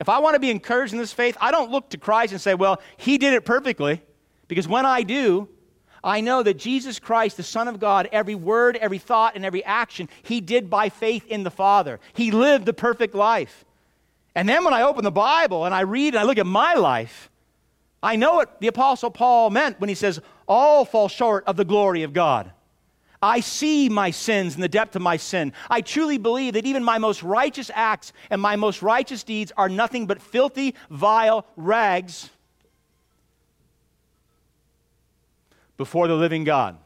[0.00, 2.40] If I want to be encouraged in this faith, I don't look to Christ and
[2.40, 4.02] say, well, he did it perfectly.
[4.48, 5.48] Because when I do,
[6.04, 9.64] I know that Jesus Christ, the Son of God, every word, every thought, and every
[9.64, 12.00] action, he did by faith in the Father.
[12.12, 13.64] He lived the perfect life.
[14.34, 16.74] And then when I open the Bible and I read and I look at my
[16.74, 17.30] life,
[18.02, 21.64] I know what the Apostle Paul meant when he says, All fall short of the
[21.64, 22.50] glory of God.
[23.22, 25.52] I see my sins and the depth of my sin.
[25.70, 29.68] I truly believe that even my most righteous acts and my most righteous deeds are
[29.68, 32.30] nothing but filthy, vile rags
[35.82, 36.78] before the living God.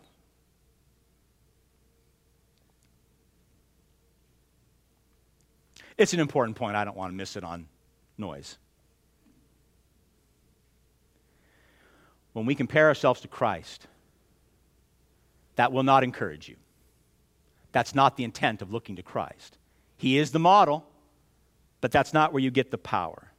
[5.98, 6.76] It's an important point.
[6.76, 7.68] I don't want to miss it on
[8.16, 8.56] noise.
[12.32, 13.86] When we compare ourselves to Christ,
[15.56, 16.56] that will not encourage you.
[17.72, 19.58] That's not the intent of looking to Christ.
[19.98, 20.86] He is the model,
[21.82, 23.30] but that's not where you get the power.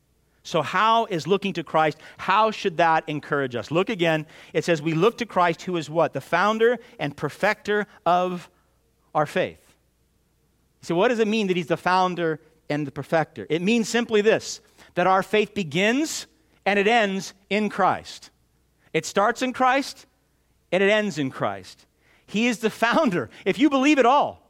[0.47, 1.97] So, how is looking to Christ?
[2.17, 3.69] How should that encourage us?
[3.69, 4.25] Look again.
[4.53, 6.13] It says, We look to Christ, who is what?
[6.13, 8.49] The founder and perfecter of
[9.13, 9.75] our faith.
[10.81, 13.45] So, what does it mean that he's the founder and the perfecter?
[13.49, 14.61] It means simply this
[14.95, 16.27] that our faith begins
[16.65, 18.29] and it ends in Christ.
[18.93, 20.05] It starts in Christ
[20.71, 21.85] and it ends in Christ.
[22.25, 23.29] He is the founder.
[23.43, 24.46] If you believe it all,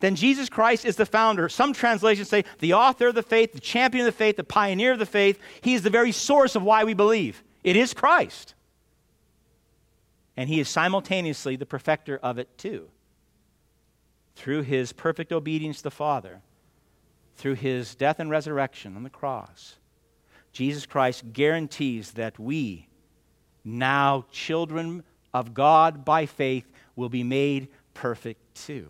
[0.00, 1.48] then Jesus Christ is the founder.
[1.48, 4.92] Some translations say the author of the faith, the champion of the faith, the pioneer
[4.92, 5.40] of the faith.
[5.62, 7.42] He is the very source of why we believe.
[7.64, 8.54] It is Christ.
[10.36, 12.88] And he is simultaneously the perfecter of it too.
[14.34, 16.42] Through his perfect obedience to the Father,
[17.36, 19.76] through his death and resurrection on the cross,
[20.52, 22.88] Jesus Christ guarantees that we,
[23.64, 28.88] now children of God by faith, will be made perfect too.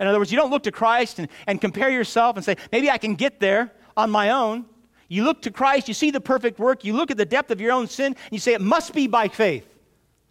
[0.00, 2.90] In other words, you don't look to Christ and, and compare yourself and say, maybe
[2.90, 4.64] I can get there on my own.
[5.08, 7.60] You look to Christ, you see the perfect work, you look at the depth of
[7.60, 9.66] your own sin, and you say, it must be by faith.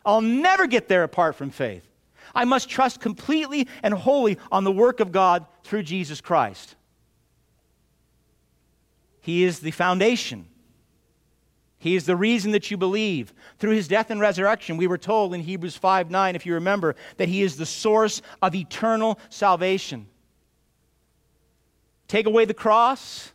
[0.06, 1.88] I'll never get there apart from faith.
[2.34, 6.76] I must trust completely and wholly on the work of God through Jesus Christ.
[9.21, 10.47] He is the foundation
[11.82, 13.34] he is the reason that you believe.
[13.58, 16.96] Through his death and resurrection, we were told in Hebrews 5 9, if you remember,
[17.17, 20.06] that he is the source of eternal salvation.
[22.08, 23.32] Take away the cross,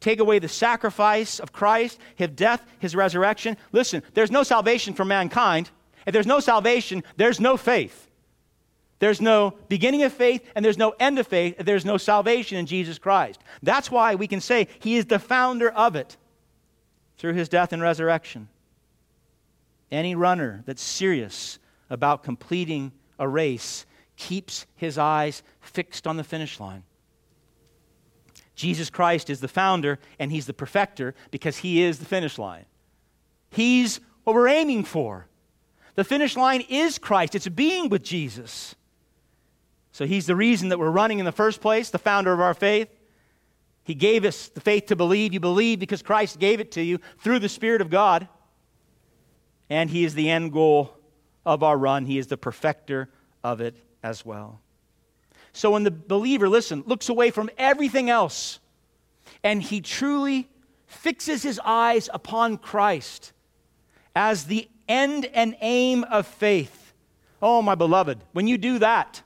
[0.00, 3.58] take away the sacrifice of Christ, his death, his resurrection.
[3.70, 5.68] Listen, there's no salvation for mankind.
[6.06, 8.08] If there's no salvation, there's no faith.
[8.98, 11.56] There's no beginning of faith and there's no end of faith.
[11.58, 13.40] There's no salvation in Jesus Christ.
[13.62, 16.16] That's why we can say he is the founder of it
[17.18, 18.48] through his death and resurrection.
[19.90, 26.58] Any runner that's serious about completing a race keeps his eyes fixed on the finish
[26.58, 26.82] line.
[28.54, 32.64] Jesus Christ is the founder and he's the perfecter because he is the finish line.
[33.50, 35.28] He's what we're aiming for.
[35.94, 38.74] The finish line is Christ, it's being with Jesus.
[39.92, 42.54] So he's the reason that we're running in the first place, the founder of our
[42.54, 42.88] faith.
[43.86, 45.32] He gave us the faith to believe.
[45.32, 48.28] You believe because Christ gave it to you through the Spirit of God.
[49.70, 50.92] And He is the end goal
[51.46, 53.08] of our run, He is the perfecter
[53.44, 54.60] of it as well.
[55.52, 58.58] So when the believer, listen, looks away from everything else
[59.42, 60.48] and he truly
[60.86, 63.32] fixes his eyes upon Christ
[64.14, 66.92] as the end and aim of faith.
[67.40, 69.22] Oh, my beloved, when you do that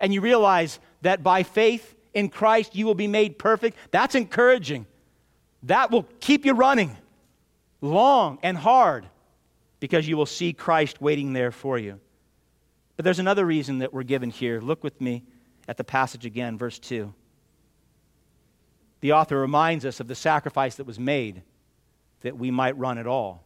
[0.00, 3.76] and you realize that by faith in Christ you will be made perfect.
[3.90, 4.86] That's encouraging.
[5.64, 6.96] That will keep you running
[7.80, 9.06] long and hard
[9.78, 12.00] because you will see Christ waiting there for you.
[12.96, 14.60] But there's another reason that we're given here.
[14.60, 15.24] Look with me
[15.66, 17.12] at the passage again, verse 2.
[19.00, 21.42] The author reminds us of the sacrifice that was made
[22.20, 23.44] that we might run at all.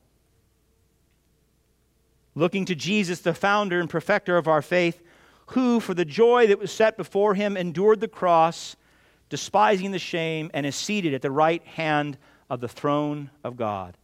[2.35, 5.01] Looking to Jesus, the founder and perfecter of our faith,
[5.47, 8.77] who, for the joy that was set before him, endured the cross,
[9.29, 12.17] despising the shame, and is seated at the right hand
[12.49, 13.97] of the throne of God.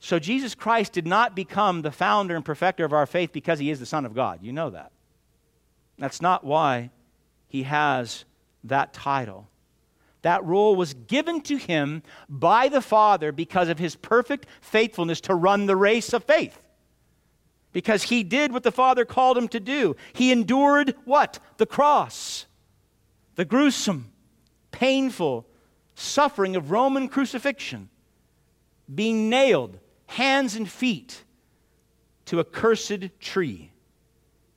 [0.00, 3.70] So, Jesus Christ did not become the founder and perfecter of our faith because he
[3.70, 4.40] is the Son of God.
[4.42, 4.92] You know that.
[5.98, 6.90] That's not why
[7.48, 8.24] he has
[8.64, 9.48] that title.
[10.22, 15.34] That role was given to him by the Father because of his perfect faithfulness to
[15.34, 16.60] run the race of faith
[17.72, 19.96] because he did what the Father called him to do.
[20.12, 21.38] He endured what?
[21.58, 22.46] The cross,
[23.34, 24.12] the gruesome,
[24.70, 25.46] painful
[25.94, 27.88] suffering of Roman crucifixion,
[28.92, 31.24] being nailed hands and feet
[32.26, 33.70] to a cursed tree,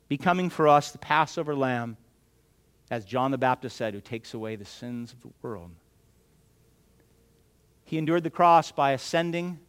[0.07, 1.97] becoming for us the Passover lamb,
[2.89, 5.71] as John the Baptist said, who takes away the sins of the world.
[7.85, 9.59] He endured the cross by ascending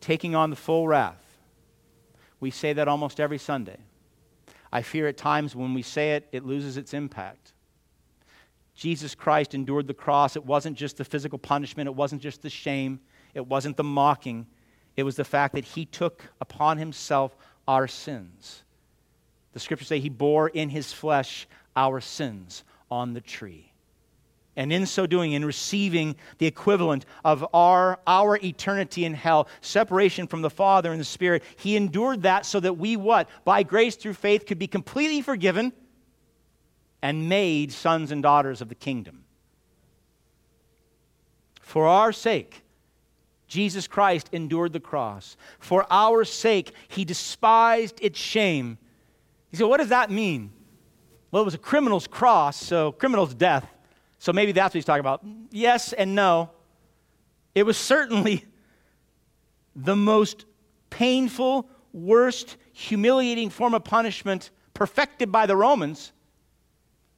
[0.00, 1.38] taking on the full wrath.
[2.40, 3.78] We say that almost every Sunday.
[4.72, 7.52] I fear at times when we say it, it loses its impact.
[8.74, 10.36] Jesus Christ endured the cross.
[10.36, 13.00] It wasn't just the physical punishment, it wasn't just the shame,
[13.34, 14.46] it wasn't the mocking.
[14.96, 17.36] It was the fact that he took upon himself
[17.66, 18.64] our sins.
[19.52, 21.46] The scriptures say he bore in his flesh
[21.76, 23.67] our sins on the tree
[24.58, 30.26] and in so doing, in receiving the equivalent of our, our eternity in hell, separation
[30.26, 33.28] from the Father and the Spirit, he endured that so that we, what?
[33.44, 35.72] By grace through faith, could be completely forgiven
[37.00, 39.22] and made sons and daughters of the kingdom.
[41.60, 42.62] For our sake,
[43.46, 45.36] Jesus Christ endured the cross.
[45.60, 48.76] For our sake, he despised its shame.
[49.52, 50.50] You say, what does that mean?
[51.30, 53.72] Well, it was a criminal's cross, so criminal's death.
[54.18, 55.24] So maybe that's what he's talking about.
[55.50, 56.50] Yes and no.
[57.54, 58.44] It was certainly
[59.74, 60.44] the most
[60.90, 66.12] painful, worst, humiliating form of punishment perfected by the Romans.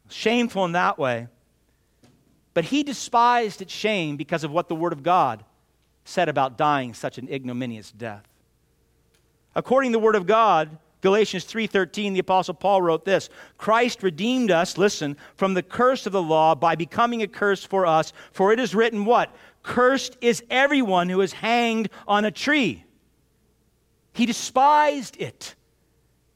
[0.08, 1.28] Shameful in that way.
[2.52, 5.44] But he despised its shame because of what the Word of God
[6.04, 8.26] said about dying such an ignominious death.
[9.54, 14.50] According to the Word of God, Galatians 3:13 the apostle Paul wrote this Christ redeemed
[14.50, 18.52] us listen from the curse of the law by becoming a curse for us for
[18.52, 19.34] it is written what?
[19.62, 22.84] Cursed is everyone who is hanged on a tree.
[24.12, 25.54] He despised it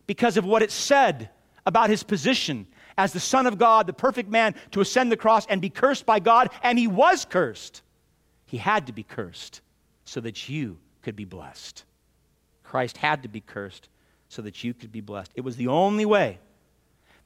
[0.07, 1.31] because of what it said
[1.67, 5.47] about his position as the son of God the perfect man to ascend the cross
[5.47, 7.83] and be cursed by God and he was cursed.
[8.47, 9.61] He had to be cursed
[10.05, 11.85] so that you could be blessed.
[12.62, 13.89] Christ had to be cursed
[14.35, 15.30] so that you could be blessed.
[15.37, 16.39] It was the only way.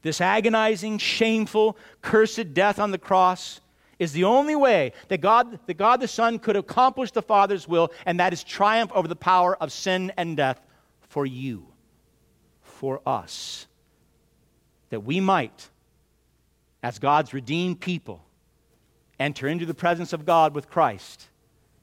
[0.03, 3.61] This agonizing, shameful, cursed death on the cross
[3.99, 7.91] is the only way that God, that God the Son could accomplish the Father's will,
[8.07, 10.61] and that is triumph over the power of sin and death
[11.01, 11.67] for you,
[12.63, 13.67] for us,
[14.91, 15.69] that we might,
[16.83, 18.23] as God's redeemed people,
[19.19, 21.27] enter into the presence of God with Christ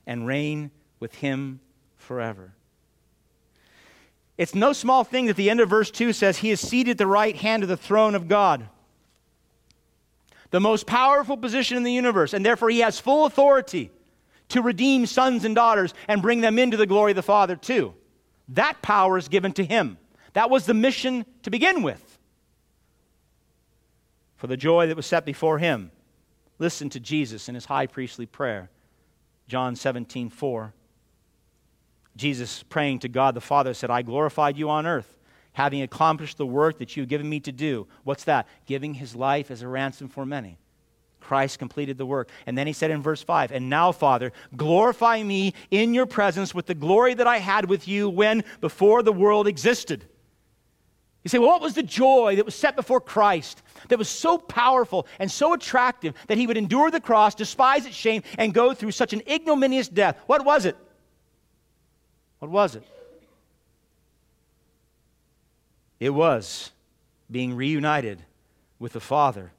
[0.07, 1.59] and reign with Him
[1.97, 2.53] forever.
[4.37, 6.97] It's no small thing that the end of verse 2 says, He is seated at
[6.97, 8.67] the right hand of the throne of God.
[10.51, 13.91] The most powerful position in the universe, and therefore He has full authority
[14.49, 17.93] to redeem sons and daughters and bring them into the glory of the Father, too.
[18.49, 19.97] That power is given to Him.
[20.33, 22.19] That was the mission to begin with.
[24.35, 25.91] For the joy that was set before Him,
[26.59, 28.69] listen to Jesus in His high priestly prayer,
[29.47, 30.73] John 17 4.
[32.15, 35.15] Jesus, praying to God the Father, said, I glorified you on earth,
[35.53, 37.87] having accomplished the work that you have given me to do.
[38.03, 38.47] What's that?
[38.65, 40.57] Giving his life as a ransom for many.
[41.19, 42.29] Christ completed the work.
[42.45, 46.53] And then he said in verse 5, And now, Father, glorify me in your presence
[46.53, 50.05] with the glory that I had with you when before the world existed.
[51.23, 54.37] You say, well, what was the joy that was set before Christ that was so
[54.37, 58.75] powerful and so attractive that he would endure the cross, despise its shame, and go
[58.75, 60.19] through such an ignominious death?
[60.27, 60.77] What was it?
[62.39, 62.83] What was it?
[65.99, 66.71] It was
[67.31, 68.23] being reunited
[68.79, 69.51] with the Father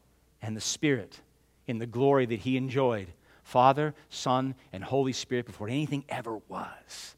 [0.42, 1.20] and the Spirit
[1.66, 3.08] in the glory that he enjoyed.
[3.42, 7.14] Father, Son, and Holy Spirit before anything ever was.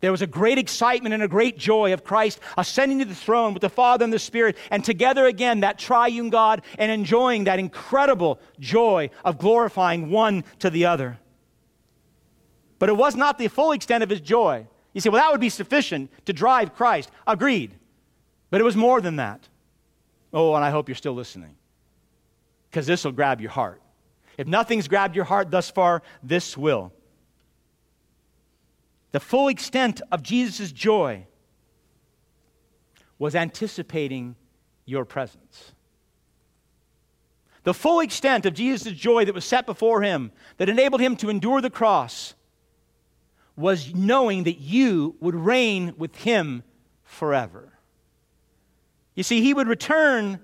[0.00, 3.54] There was a great excitement and a great joy of Christ ascending to the throne
[3.54, 7.58] with the Father and the Spirit, and together again, that triune God, and enjoying that
[7.58, 11.18] incredible joy of glorifying one to the other.
[12.78, 14.66] But it was not the full extent of his joy.
[14.92, 17.10] You say, well, that would be sufficient to drive Christ.
[17.26, 17.74] Agreed.
[18.50, 19.48] But it was more than that.
[20.32, 21.54] Oh, and I hope you're still listening.
[22.70, 23.80] Because this will grab your heart.
[24.38, 26.92] If nothing's grabbed your heart thus far, this will.
[29.12, 31.26] The full extent of Jesus' joy
[33.18, 34.36] was anticipating
[34.84, 35.72] your presence.
[37.64, 41.30] The full extent of Jesus' joy that was set before him, that enabled him to
[41.30, 42.34] endure the cross,
[43.56, 46.62] was knowing that you would reign with him
[47.04, 47.72] forever.
[49.14, 50.40] You see, he would return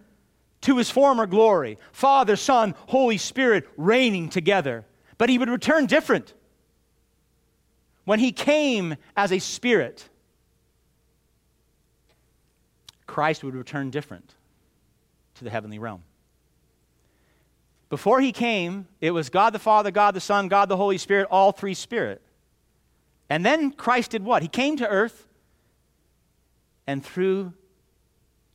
[0.63, 4.87] to his former glory Father, Son, Holy Spirit reigning together.
[5.19, 6.33] But he would return different.
[8.05, 10.09] When he came as a spirit,
[13.07, 14.35] Christ would return different
[15.35, 16.03] to the heavenly realm.
[17.91, 21.29] Before he came, it was God the Father, God the Son, God the Holy Spirit,
[21.31, 22.23] all three spirit.
[23.33, 24.43] And then Christ did what?
[24.43, 25.27] He came to earth,
[26.87, 27.55] and through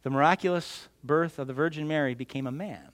[0.03, 2.91] the miraculous birth of the Virgin Mary, became a man.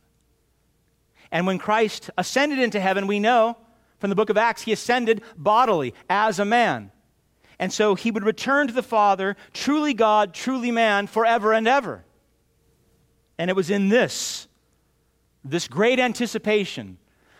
[1.30, 3.58] And when Christ ascended into heaven, we know
[4.00, 6.90] from the book of Acts, he ascended bodily as a man.
[7.60, 12.06] And so he would return to the Father, truly God, truly man, forever and ever.
[13.38, 14.48] And it was in this,
[15.44, 16.98] this great anticipation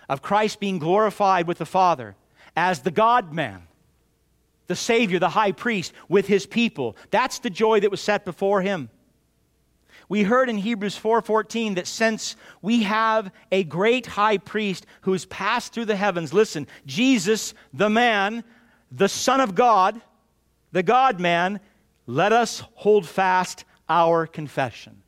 [0.10, 2.18] of Christ being glorified with the Father
[2.58, 3.68] as the God man,
[4.68, 6.96] the Savior, the high priest, with his people.
[7.12, 8.90] That's the joy that was set before him.
[10.10, 15.26] We heard in Hebrews 4:14 that since we have a great high priest who has
[15.26, 18.44] passed through the heavens, listen, Jesus, the man,
[18.92, 20.02] the Son of God,
[20.72, 21.60] the God man,
[22.06, 25.02] let us hold fast our confession.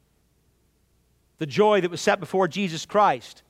[1.37, 3.43] The joy that was set before Jesus Christ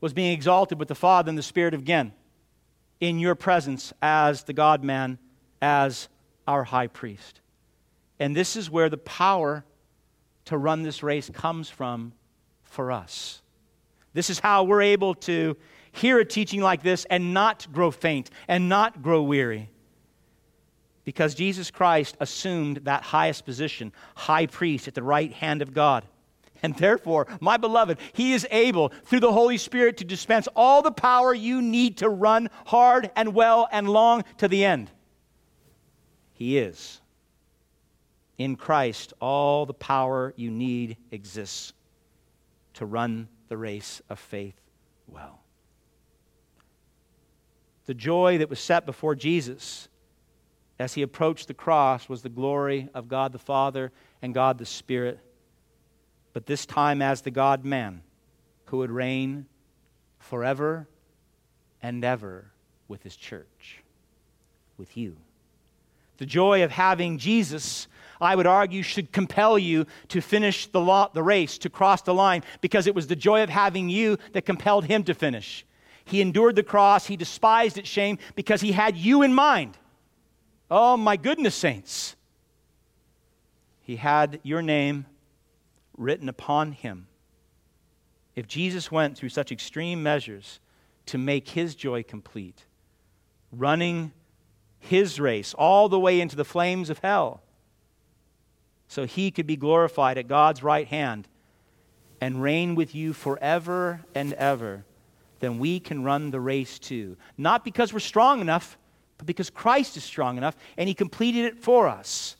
[0.00, 2.12] was being exalted with the Father and the Spirit again.
[3.02, 5.18] in your presence as the God man,
[5.62, 6.08] as
[6.46, 7.40] our high priest.
[8.18, 9.64] And this is where the power
[10.46, 12.12] to run this race comes from
[12.64, 13.40] for us.
[14.12, 15.56] This is how we're able to
[15.92, 19.70] hear a teaching like this and not grow faint and not grow weary.
[21.04, 26.04] Because Jesus Christ assumed that highest position, high priest at the right hand of God.
[26.62, 30.92] And therefore, my beloved, He is able, through the Holy Spirit, to dispense all the
[30.92, 34.90] power you need to run hard and well and long to the end.
[36.42, 37.00] He is.
[38.36, 41.72] In Christ, all the power you need exists
[42.74, 44.60] to run the race of faith
[45.06, 45.44] well.
[47.86, 49.86] The joy that was set before Jesus
[50.80, 54.66] as he approached the cross was the glory of God the Father and God the
[54.66, 55.20] Spirit,
[56.32, 58.02] but this time as the God man
[58.64, 59.46] who would reign
[60.18, 60.88] forever
[61.80, 62.50] and ever
[62.88, 63.84] with his church,
[64.76, 65.16] with you.
[66.22, 67.88] The joy of having Jesus,
[68.20, 72.44] I would argue, should compel you to finish the, the race, to cross the line,
[72.60, 75.66] because it was the joy of having you that compelled him to finish.
[76.04, 79.76] He endured the cross, he despised its shame because he had you in mind.
[80.70, 82.14] Oh, my goodness, saints.
[83.80, 85.06] He had your name
[85.96, 87.08] written upon him.
[88.36, 90.60] If Jesus went through such extreme measures
[91.06, 92.64] to make his joy complete,
[93.50, 94.12] running
[94.82, 97.42] his race all the way into the flames of hell,
[98.88, 101.26] so he could be glorified at God's right hand
[102.20, 104.84] and reign with you forever and ever
[105.42, 107.16] then we can run the race too.
[107.36, 108.78] Not because we're strong enough,
[109.18, 112.36] but because Christ is strong enough and He completed it for us.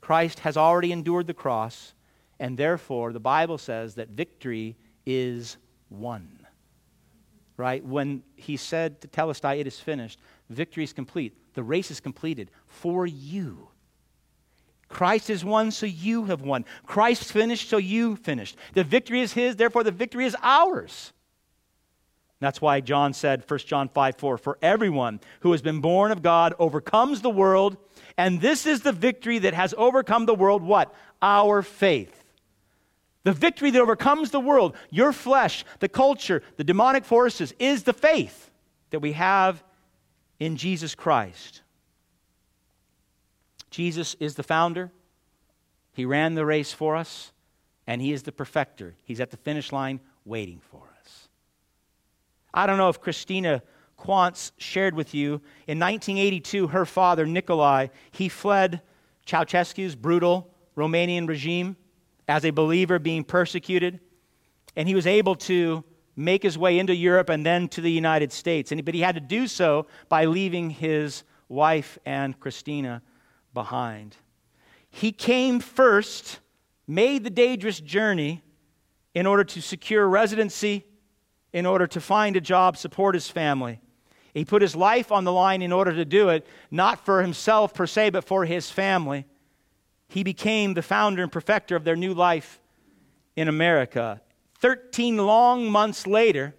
[0.00, 1.92] Christ has already endured the cross,
[2.40, 4.74] and therefore the Bible says that victory
[5.04, 5.58] is
[5.90, 6.46] won.
[7.58, 7.84] Right?
[7.84, 10.18] When He said Tetelestai, It is finished,
[10.50, 11.36] victory is complete.
[11.54, 13.68] The race is completed for you.
[14.88, 16.64] Christ is won, so you have won.
[16.86, 18.56] Christ finished, so you finished.
[18.74, 21.12] The victory is His, therefore the victory is ours.
[22.40, 26.22] That's why John said, 1 John 5 4, for everyone who has been born of
[26.22, 27.76] God overcomes the world,
[28.18, 30.62] and this is the victory that has overcome the world.
[30.62, 30.94] What?
[31.22, 32.22] Our faith.
[33.22, 37.94] The victory that overcomes the world, your flesh, the culture, the demonic forces, is the
[37.94, 38.50] faith
[38.90, 39.64] that we have
[40.38, 41.62] in Jesus Christ.
[43.70, 44.92] Jesus is the founder,
[45.92, 47.32] He ran the race for us,
[47.86, 48.94] and He is the perfecter.
[49.04, 51.28] He's at the finish line waiting for us.
[52.52, 53.62] I don't know if Christina
[53.98, 55.40] Quantz shared with you.
[55.66, 58.80] In 1982, her father, Nikolai, he fled
[59.26, 61.76] Ceausescu's brutal Romanian regime
[62.28, 64.00] as a believer being persecuted.
[64.76, 65.84] And he was able to
[66.16, 68.72] make his way into Europe and then to the United States.
[68.72, 73.02] And, but he had to do so by leaving his wife and Christina
[73.52, 74.16] behind.
[74.90, 76.40] He came first,
[76.86, 78.42] made the dangerous journey
[79.14, 80.84] in order to secure residency
[81.52, 83.80] in order to find a job, support his family.
[84.34, 87.72] He put his life on the line in order to do it, not for himself
[87.72, 89.24] per se, but for his family.
[90.08, 92.60] He became the founder and perfecter of their new life
[93.36, 94.20] in America.
[94.64, 96.54] 13 long months later,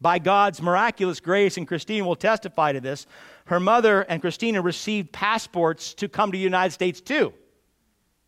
[0.00, 3.06] by God's miraculous grace, and Christina will testify to this,
[3.44, 7.32] her mother and Christina received passports to come to the United States too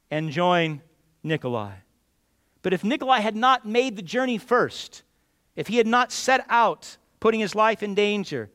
[0.09, 0.81] and join
[1.25, 1.73] Nikolai.
[2.63, 5.03] But if Nikolai had not made the journey first,
[5.57, 8.51] if he had not set out putting his life in danger,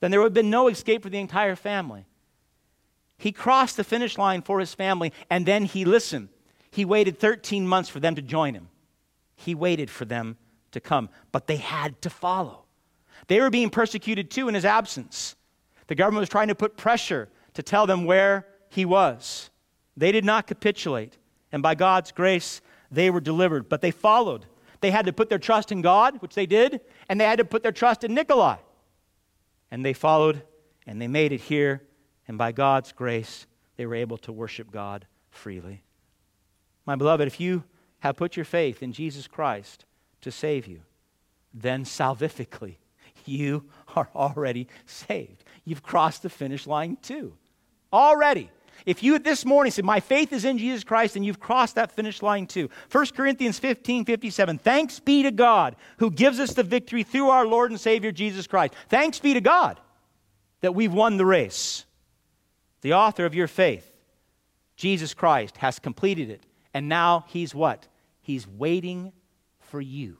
[0.00, 2.06] then there would have been no escape for the entire family.
[3.18, 6.28] He crossed the finish line for his family, and then he listened.
[6.72, 8.68] He waited 13 months for them to join him.
[9.44, 10.36] He waited for them
[10.70, 12.64] to come, but they had to follow.
[13.26, 15.36] They were being persecuted too in his absence.
[15.88, 19.50] The government was trying to put pressure to tell them where he was.
[19.96, 21.18] They did not capitulate,
[21.50, 24.46] and by God's grace, they were delivered, but they followed.
[24.80, 27.44] They had to put their trust in God, which they did, and they had to
[27.44, 28.56] put their trust in Nikolai.
[29.70, 30.42] And they followed,
[30.86, 31.82] and they made it here,
[32.28, 35.82] and by God's grace, they were able to worship God freely.
[36.86, 37.64] My beloved, if you
[38.02, 39.84] have put your faith in Jesus Christ
[40.22, 40.80] to save you,
[41.54, 42.76] then salvifically,
[43.24, 45.44] you are already saved.
[45.64, 47.34] You've crossed the finish line too.
[47.92, 48.50] Already.
[48.86, 51.92] If you this morning said, My faith is in Jesus Christ, and you've crossed that
[51.92, 52.68] finish line too.
[52.90, 54.58] 1 Corinthians 15 57.
[54.58, 58.48] Thanks be to God who gives us the victory through our Lord and Savior Jesus
[58.48, 58.74] Christ.
[58.88, 59.78] Thanks be to God
[60.62, 61.84] that we've won the race.
[62.80, 63.88] The author of your faith,
[64.74, 66.42] Jesus Christ, has completed it.
[66.74, 67.86] And now he's what?
[68.22, 69.12] He's waiting
[69.58, 70.16] for you.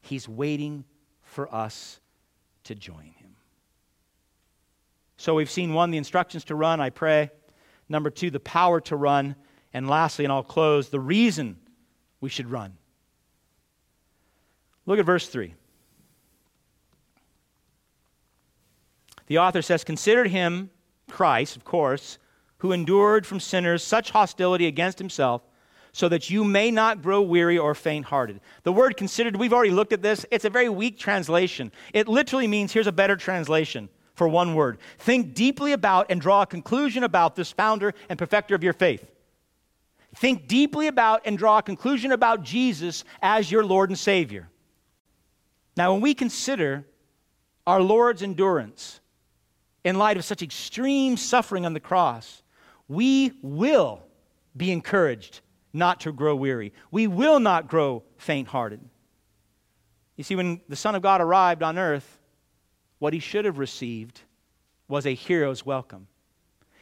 [0.00, 0.84] He's waiting
[1.22, 2.00] for us
[2.64, 3.36] to join him.
[5.16, 7.30] So we've seen one, the instructions to run, I pray.
[7.88, 9.36] Number two, the power to run.
[9.72, 11.58] And lastly, and I'll close, the reason
[12.20, 12.76] we should run.
[14.84, 15.54] Look at verse 3.
[19.26, 20.70] The author says, Consider him,
[21.08, 22.18] Christ, of course,
[22.58, 25.42] who endured from sinners such hostility against himself,
[25.92, 28.40] so that you may not grow weary or faint hearted.
[28.62, 30.24] The word considered, we've already looked at this.
[30.30, 31.70] It's a very weak translation.
[31.92, 36.42] It literally means here's a better translation for one word think deeply about and draw
[36.42, 39.10] a conclusion about this founder and perfecter of your faith.
[40.16, 44.48] Think deeply about and draw a conclusion about Jesus as your Lord and Savior.
[45.76, 46.84] Now, when we consider
[47.66, 49.00] our Lord's endurance
[49.84, 52.42] in light of such extreme suffering on the cross,
[52.88, 54.02] we will
[54.54, 55.40] be encouraged
[55.72, 56.72] not to grow weary.
[56.90, 58.80] We will not grow faint hearted.
[60.16, 62.18] You see, when the Son of God arrived on earth,
[62.98, 64.20] what he should have received
[64.88, 66.06] was a hero's welcome.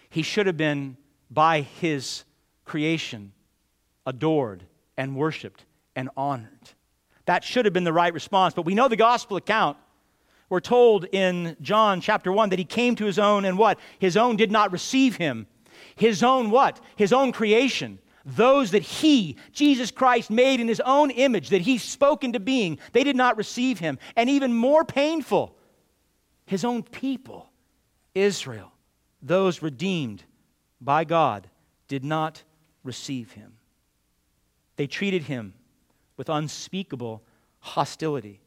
[0.08, 0.96] He should have been,
[1.30, 2.24] by his
[2.64, 3.32] creation,
[4.04, 4.64] adored
[4.96, 5.64] and worshiped
[5.94, 6.70] and honored.
[7.26, 8.54] That should have been the right response.
[8.54, 9.76] But we know the gospel account.
[10.48, 13.78] We're told in John chapter 1 that he came to his own and what?
[14.00, 15.46] His own did not receive him.
[15.94, 16.80] His own what?
[16.96, 18.00] His own creation.
[18.24, 22.78] Those that he, Jesus Christ, made in his own image, that he spoke into being,
[22.92, 23.98] they did not receive him.
[24.14, 25.56] And even more painful,
[26.44, 27.50] his own people,
[28.14, 28.72] Israel,
[29.22, 30.24] those redeemed
[30.80, 31.48] by God,
[31.88, 32.42] did not
[32.84, 33.54] receive him.
[34.76, 35.54] They treated him
[36.16, 37.22] with unspeakable
[37.60, 38.40] hostility.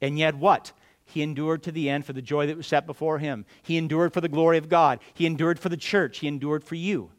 [0.00, 0.72] And yet, what?
[1.04, 3.46] He endured to the end for the joy that was set before him.
[3.62, 5.00] He endured for the glory of God.
[5.14, 6.18] He endured for the church.
[6.18, 7.10] He endured for you.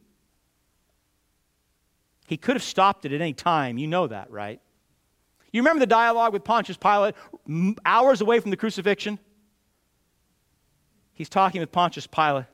[2.29, 3.79] He could have stopped it at any time.
[3.79, 4.61] You know that, right?
[5.51, 7.15] You remember the dialogue with Pontius Pilate
[7.83, 9.17] hours away from the crucifixion?
[11.11, 12.45] He's talking with Pontius Pilate,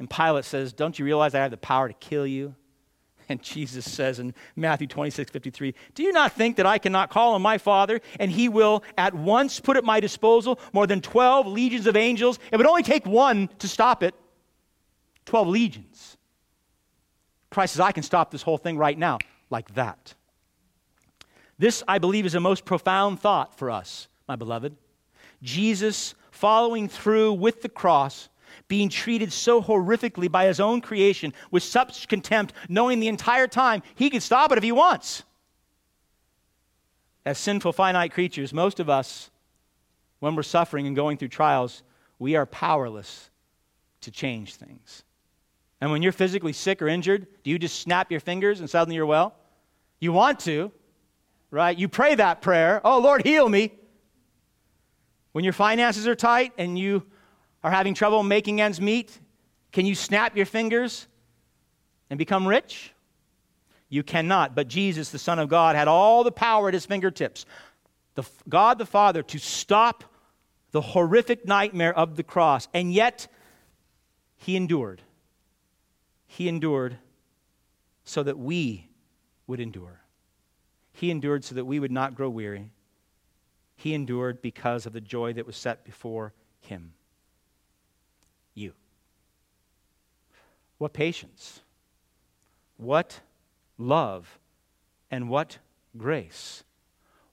[0.00, 2.56] and Pilate says, Don't you realize I have the power to kill you?
[3.28, 7.34] And Jesus says in Matthew 26, 53, Do you not think that I cannot call
[7.34, 11.46] on my Father, and he will at once put at my disposal more than 12
[11.46, 12.40] legions of angels?
[12.50, 14.16] It would only take one to stop it
[15.26, 16.16] 12 legions.
[17.50, 19.18] Christ says, I can stop this whole thing right now,
[19.50, 20.14] like that.
[21.58, 24.76] This, I believe, is a most profound thought for us, my beloved.
[25.42, 28.28] Jesus following through with the cross,
[28.68, 33.82] being treated so horrifically by his own creation with such contempt, knowing the entire time
[33.94, 35.24] he could stop it if he wants.
[37.26, 39.30] As sinful, finite creatures, most of us,
[40.20, 41.82] when we're suffering and going through trials,
[42.18, 43.28] we are powerless
[44.00, 45.02] to change things.
[45.80, 48.96] And when you're physically sick or injured, do you just snap your fingers and suddenly
[48.96, 49.34] you're well?
[49.98, 50.72] You want to,
[51.50, 51.76] right?
[51.76, 53.72] You pray that prayer, oh, Lord, heal me.
[55.32, 57.06] When your finances are tight and you
[57.62, 59.18] are having trouble making ends meet,
[59.72, 61.06] can you snap your fingers
[62.10, 62.92] and become rich?
[63.88, 64.54] You cannot.
[64.54, 67.46] But Jesus, the Son of God, had all the power at his fingertips.
[68.14, 70.04] The, God the Father to stop
[70.72, 72.68] the horrific nightmare of the cross.
[72.74, 73.28] And yet,
[74.36, 75.02] he endured.
[76.32, 76.98] He endured
[78.04, 78.88] so that we
[79.46, 80.00] would endure.
[80.92, 82.70] He endured so that we would not grow weary
[83.80, 86.92] he endured because of the joy that was set before him.
[88.52, 88.74] You.
[90.76, 91.62] What patience,
[92.76, 93.20] what
[93.78, 94.38] love,
[95.10, 95.56] and what
[95.96, 96.62] grace.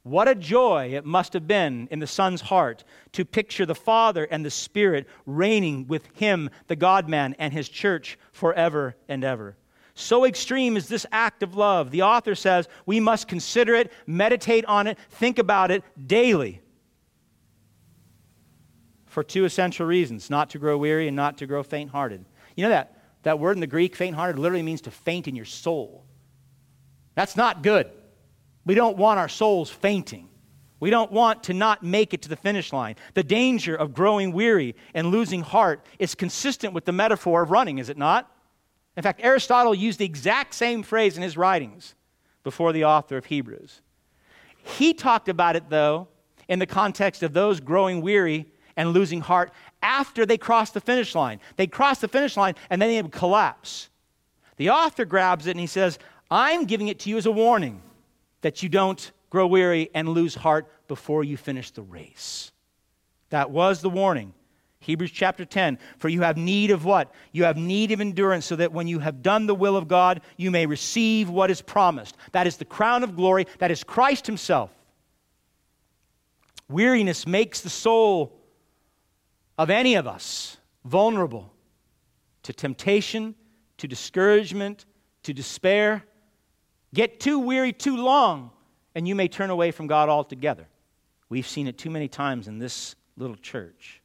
[0.08, 4.24] What a joy it must have been in the Son's heart to picture the Father
[4.24, 9.58] and the Spirit reigning with Him, the God man, and His church forever and ever.
[9.96, 11.92] So extreme is this act of love.
[11.92, 16.62] The author says we must consider it, meditate on it, think about it daily.
[19.08, 22.24] For two essential reasons not to grow weary and not to grow faint hearted.
[22.56, 25.36] You know that, that word in the Greek, faint hearted, literally means to faint in
[25.36, 26.06] your soul.
[27.14, 27.92] That's not good.
[28.68, 30.28] We don't want our souls fainting.
[30.82, 32.98] We don't want to not make it to the finish line.
[33.14, 37.78] The danger of growing weary and losing heart is consistent with the metaphor of running,
[37.78, 38.30] is it not?
[38.98, 41.96] In fact, Aristotle used the exact same phrase in his writings
[42.44, 43.82] before the author of Hebrews.
[44.58, 46.10] He talked about it, though,
[46.50, 49.52] in the context of those growing weary and losing heart
[49.82, 51.40] after they crossed the finish line.
[51.56, 53.90] They'd cross the finish line and then they collapse.
[54.58, 55.98] The author grabs it and he says,
[56.30, 57.82] I'm giving it to you as a warning
[58.48, 62.54] that you don't grow weary and lose heart before you finish the race.
[63.30, 64.34] That was the warning.
[64.80, 65.78] Hebrews chapter 10.
[65.98, 67.14] For you have need of what?
[67.34, 70.22] You have need of endurance, so that when you have done the will of God,
[70.38, 72.16] you may receive what is promised.
[72.32, 74.72] That is the crown of glory, that is Christ Himself.
[76.70, 78.32] Weariness makes the soul
[79.58, 81.52] of any of us vulnerable
[82.44, 83.36] to temptation,
[83.76, 84.86] to discouragement,
[85.24, 86.06] to despair.
[86.94, 88.52] Get too weary too long,
[88.96, 90.68] and you may turn away from God altogether.
[91.30, 94.02] We've seen it too many times in this little church.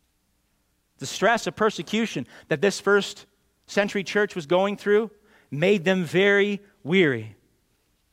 [0.98, 3.26] The stress of persecution that this first
[3.66, 5.10] century church was going through
[5.50, 7.36] made them very weary.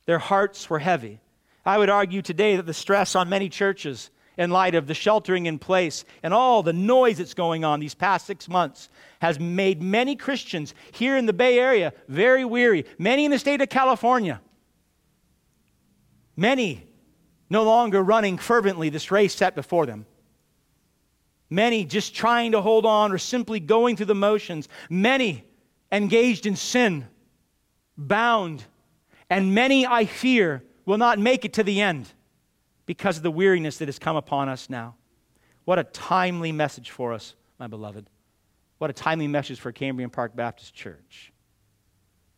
[0.05, 1.19] Their hearts were heavy.
[1.65, 5.47] I would argue today that the stress on many churches, in light of the sheltering
[5.47, 8.89] in place and all the noise that's going on these past six months,
[9.21, 12.85] has made many Christians here in the Bay Area very weary.
[12.97, 14.39] Many in the state of California.
[16.39, 16.87] Many
[17.49, 20.05] no longer running fervently this race set before them.
[21.49, 24.69] Many just trying to hold on or simply going through the motions.
[24.89, 25.43] Many
[25.91, 27.05] engaged in sin,
[27.97, 28.63] bound.
[29.29, 32.09] And many, I fear, will not make it to the end
[32.85, 34.95] because of the weariness that has come upon us now.
[35.65, 38.09] What a timely message for us, my beloved.
[38.77, 41.33] What a timely message for Cambrian Park Baptist Church.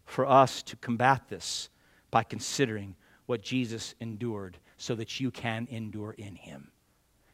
[0.05, 1.69] For us to combat this
[2.09, 2.95] by considering
[3.31, 6.69] what Jesus endured so that you can endure in him.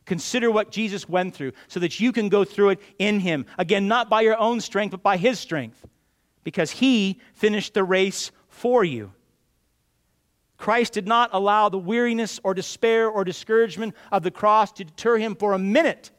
[0.06, 3.48] Consider what Jesus went through so that you can go through it in him.
[3.58, 5.84] Again, not by your own strength, but by his strength,
[6.44, 9.12] because he finished the race for you.
[10.58, 15.18] Christ did not allow the weariness or despair or discouragement of the cross to deter
[15.18, 16.12] him for a minute.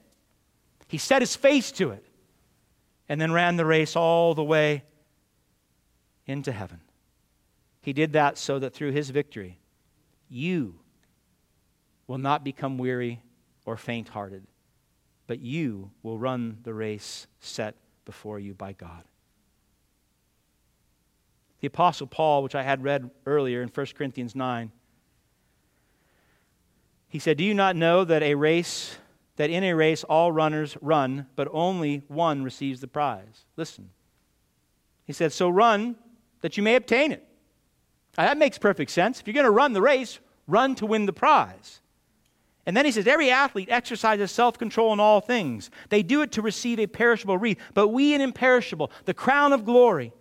[0.89, 2.05] He set his face to it
[3.09, 4.83] and then ran the race all the way
[6.27, 6.81] into heaven.
[7.81, 9.58] He did that so that through his victory,
[10.29, 10.75] you
[12.07, 13.23] will not become weary
[13.65, 14.47] or faint hearted,
[15.27, 17.75] but you will run the race set
[18.05, 19.05] before you by God.
[21.61, 24.71] The Apostle Paul, which I had read earlier in 1 Corinthians 9,
[27.09, 28.97] he said, Do you not know that a race,
[29.37, 33.45] that in a race all runners run, but only one receives the prize?
[33.57, 33.91] Listen.
[35.05, 35.97] He said, So run
[36.43, 37.28] that you may obtain it.
[38.19, 39.21] Now, that makes perfect sense.
[39.21, 41.81] If you're going to run the race, run to win the prize.
[42.67, 45.71] And then he says, Every athlete exercises self control in all things.
[45.89, 49.65] They do it to receive a perishable wreath, but we an imperishable, the crown of
[49.65, 50.13] glory.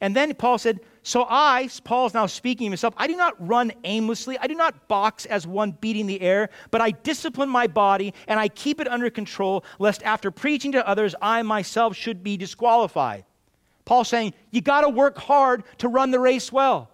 [0.00, 4.36] And then Paul said, So I, Paul's now speaking himself, I do not run aimlessly.
[4.38, 8.40] I do not box as one beating the air, but I discipline my body and
[8.40, 13.24] I keep it under control, lest after preaching to others, I myself should be disqualified.
[13.84, 16.90] Paul's saying, You got to work hard to run the race well.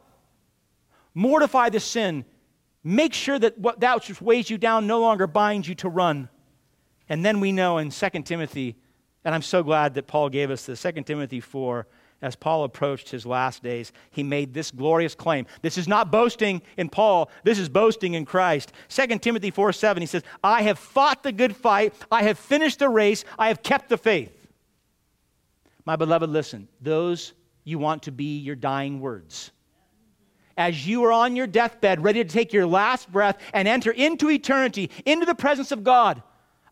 [1.17, 2.27] Mortify the sin.
[2.85, 6.29] Make sure that what that which weighs you down no longer binds you to run.
[7.09, 8.77] And then we know in 2 Timothy,
[9.25, 11.87] and I'm so glad that Paul gave us this, 2 Timothy 4
[12.21, 15.47] as Paul approached his last days, he made this glorious claim.
[15.63, 18.73] This is not boasting in Paul, this is boasting in Christ.
[18.91, 22.79] 2 Timothy 4 7, he says, I have fought the good fight, I have finished
[22.81, 24.47] the race, I have kept the faith.
[25.87, 27.33] My beloved, listen, those
[27.65, 29.51] you want to be your dying words.
[30.57, 34.31] As you are on your deathbed, ready to take your last breath and enter into
[34.31, 36.23] eternity, into the presence of God,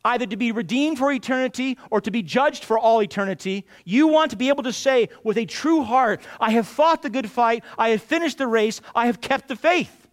[0.05, 4.31] either to be redeemed for eternity or to be judged for all eternity, you want
[4.31, 7.65] to be able to say with a true heart, I have fought the good fight,
[7.79, 10.09] I have finished the race, I have kept the faith.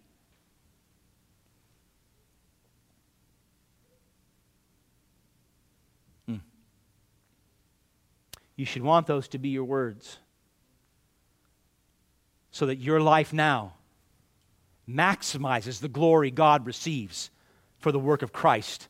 [6.26, 6.36] Hmm.
[8.56, 10.18] You should want those to be your words
[12.52, 13.74] so that your life now
[14.88, 17.30] maximizes the glory God receives
[17.78, 18.88] for the work of Christ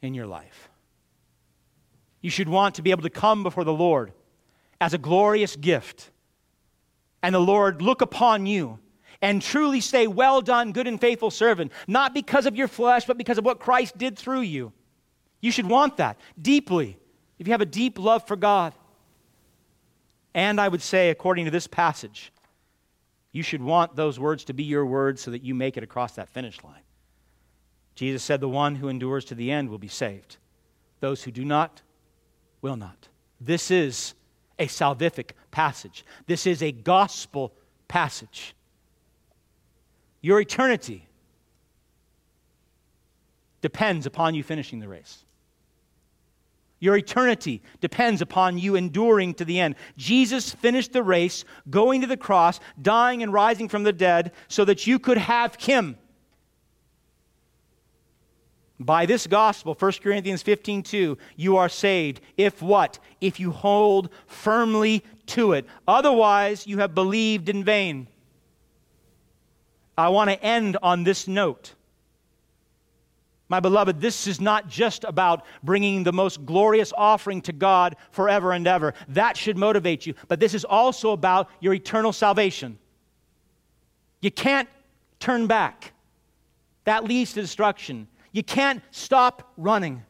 [0.00, 0.70] in your life.
[2.20, 4.12] You should want to be able to come before the Lord
[4.80, 6.10] as a glorious gift,
[7.22, 8.78] and the Lord look upon you
[9.20, 13.18] and truly say, Well done, good and faithful servant, not because of your flesh, but
[13.18, 14.72] because of what Christ did through you.
[15.40, 16.98] You should want that deeply
[17.38, 18.74] if you have a deep love for God.
[20.34, 22.32] And I would say, according to this passage,
[23.34, 26.12] you should want those words to be your words so that you make it across
[26.12, 26.82] that finish line.
[27.96, 30.36] Jesus said, The one who endures to the end will be saved.
[31.00, 31.82] Those who do not
[32.62, 33.08] will not.
[33.40, 34.14] This is
[34.56, 37.52] a salvific passage, this is a gospel
[37.88, 38.54] passage.
[40.20, 41.08] Your eternity
[43.60, 45.23] depends upon you finishing the race.
[46.84, 49.76] Your eternity depends upon you enduring to the end.
[49.96, 54.66] Jesus finished the race, going to the cross, dying and rising from the dead, so
[54.66, 55.96] that you could have Him.
[58.78, 62.20] By this gospel, 1 Corinthians 15 2, you are saved.
[62.36, 62.98] If what?
[63.18, 65.64] If you hold firmly to it.
[65.88, 68.08] Otherwise, you have believed in vain.
[69.96, 71.76] I want to end on this note.
[73.48, 78.52] My beloved, this is not just about bringing the most glorious offering to God forever
[78.52, 78.94] and ever.
[79.08, 80.14] That should motivate you.
[80.28, 82.78] But this is also about your eternal salvation.
[84.22, 84.68] You can't
[85.20, 85.92] turn back,
[86.84, 88.08] that leads to destruction.
[88.32, 90.02] You can't stop running.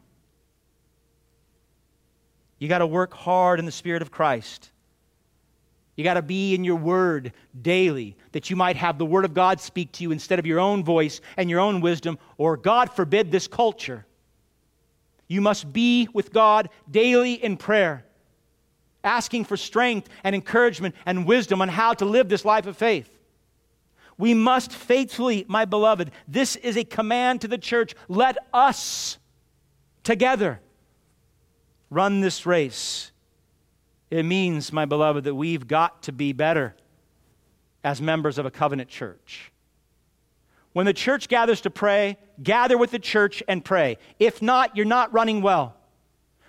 [2.57, 4.71] You got to work hard in the Spirit of Christ.
[5.95, 9.33] You got to be in your word daily that you might have the word of
[9.33, 12.91] God speak to you instead of your own voice and your own wisdom, or God
[12.91, 14.05] forbid this culture.
[15.29, 18.03] You must be with God daily in prayer,
[19.05, 23.09] asking for strength and encouragement and wisdom on how to live this life of faith.
[24.17, 27.95] We must faithfully, my beloved, this is a command to the church.
[28.09, 29.17] Let us
[30.03, 30.59] together
[31.89, 33.13] run this race
[34.11, 36.75] it means, my beloved, that we've got to be better
[37.85, 39.51] as members of a covenant church.
[40.73, 43.99] When the church gathers to pray, gather with the church and pray.
[44.19, 45.75] If not, you're not running well.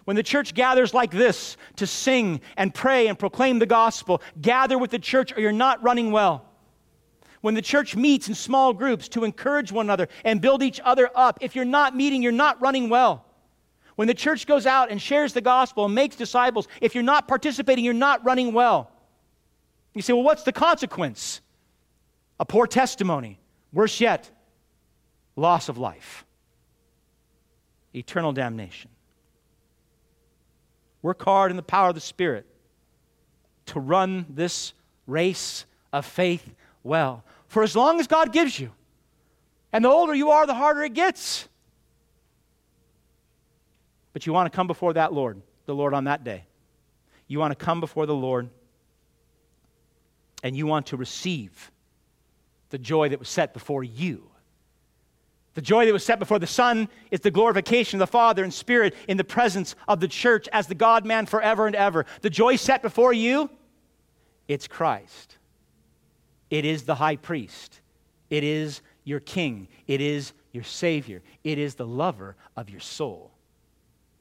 [0.04, 4.78] When the church gathers like this to sing and pray and proclaim the gospel, gather
[4.78, 6.42] with the church or you're not running well.
[7.42, 11.10] When the church meets in small groups to encourage one another and build each other
[11.14, 13.26] up, if you're not meeting, you're not running well.
[13.96, 17.28] When the church goes out and shares the gospel and makes disciples, if you're not
[17.28, 18.90] participating, you're not running well.
[19.96, 21.40] You say, well, what's the consequence?
[22.38, 23.40] A poor testimony.
[23.72, 24.30] Worse yet,
[25.36, 26.26] loss of life,
[27.94, 28.90] eternal damnation.
[31.00, 32.44] Work hard in the power of the Spirit
[33.66, 34.74] to run this
[35.06, 36.46] race of faith
[36.82, 37.24] well.
[37.48, 38.72] For as long as God gives you,
[39.72, 41.48] and the older you are, the harder it gets.
[44.12, 46.44] But you want to come before that Lord, the Lord on that day.
[47.28, 48.50] You want to come before the Lord
[50.46, 51.72] and you want to receive
[52.70, 54.30] the joy that was set before you.
[55.54, 58.54] The joy that was set before the Son is the glorification of the Father and
[58.54, 62.06] Spirit in the presence of the church as the God man forever and ever.
[62.20, 63.50] The joy set before you,
[64.46, 65.36] it's Christ.
[66.48, 67.80] It is the high priest.
[68.30, 69.66] It is your king.
[69.88, 71.22] It is your Savior.
[71.42, 73.32] It is the lover of your soul.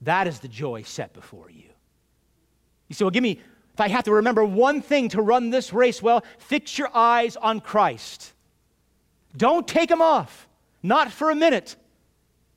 [0.02, 1.70] That is the joy set before you.
[2.88, 3.42] You say, well, give me,
[3.76, 7.36] if I have to remember one thing to run this race well, fix your eyes
[7.36, 8.32] on Christ.
[9.36, 10.48] Don't take them off,
[10.82, 11.76] not for a minute,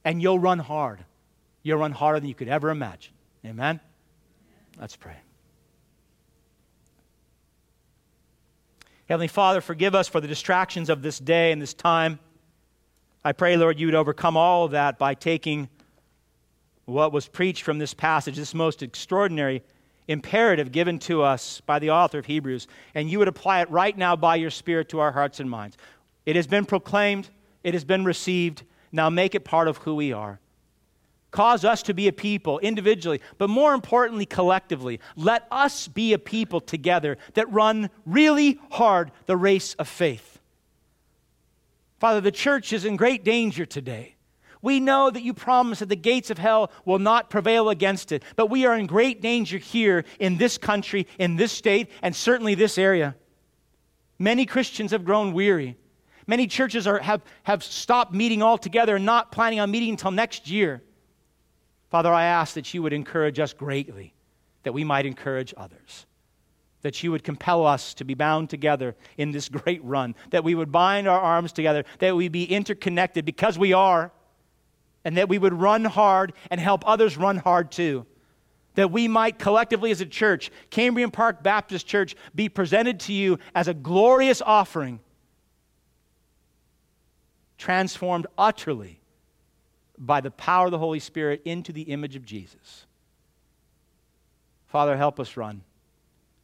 [0.04, 1.04] and you'll run hard.
[1.64, 3.14] You'll run harder than you could ever imagine.
[3.44, 3.80] Amen?
[4.80, 5.16] Let's pray.
[9.08, 12.20] Heavenly Father, forgive us for the distractions of this day and this time.
[13.24, 15.68] I pray, Lord, you would overcome all of that by taking
[16.84, 19.64] what was preached from this passage, this most extraordinary
[20.09, 23.96] imperative given to us by the author of Hebrews, and you would apply it right
[23.96, 25.76] now by your Spirit to our hearts and minds.
[26.26, 27.28] It has been proclaimed,
[27.62, 28.64] it has been received.
[28.90, 30.40] Now make it part of who we are.
[31.30, 34.98] Cause us to be a people individually, but more importantly, collectively.
[35.14, 40.40] Let us be a people together that run really hard the race of faith.
[41.98, 44.14] Father, the church is in great danger today.
[44.62, 48.22] We know that you promise that the gates of hell will not prevail against it,
[48.36, 52.54] but we are in great danger here in this country, in this state, and certainly
[52.54, 53.14] this area.
[54.18, 55.76] Many Christians have grown weary.
[56.26, 60.50] Many churches are, have, have stopped meeting altogether and not planning on meeting until next
[60.50, 60.82] year.
[61.90, 64.12] Father, I ask that you would encourage us greatly,
[64.64, 66.06] that we might encourage others
[66.82, 70.54] that you would compel us to be bound together in this great run, that we
[70.54, 74.12] would bind our arms together, that we be interconnected because we are,
[75.05, 78.07] and that we would run hard and help others run hard too.
[78.74, 83.38] That we might collectively as a church, Cambrian Park Baptist Church, be presented to you
[83.55, 85.01] as a glorious offering,
[87.57, 89.01] transformed utterly
[89.99, 92.86] by the power of the Holy Spirit into the image of Jesus.
[94.68, 95.62] Father, help us run.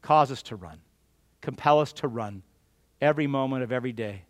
[0.03, 0.79] Cause us to run.
[1.41, 2.43] Compel us to run
[3.01, 4.23] every moment of every day.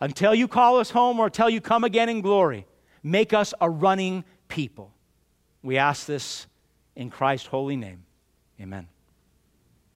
[0.00, 2.66] Until you call us home or until you come again in glory.
[3.04, 4.90] Make us a running people.
[5.62, 6.46] We ask this
[6.96, 8.04] in Christ's holy name.
[8.60, 8.88] Amen.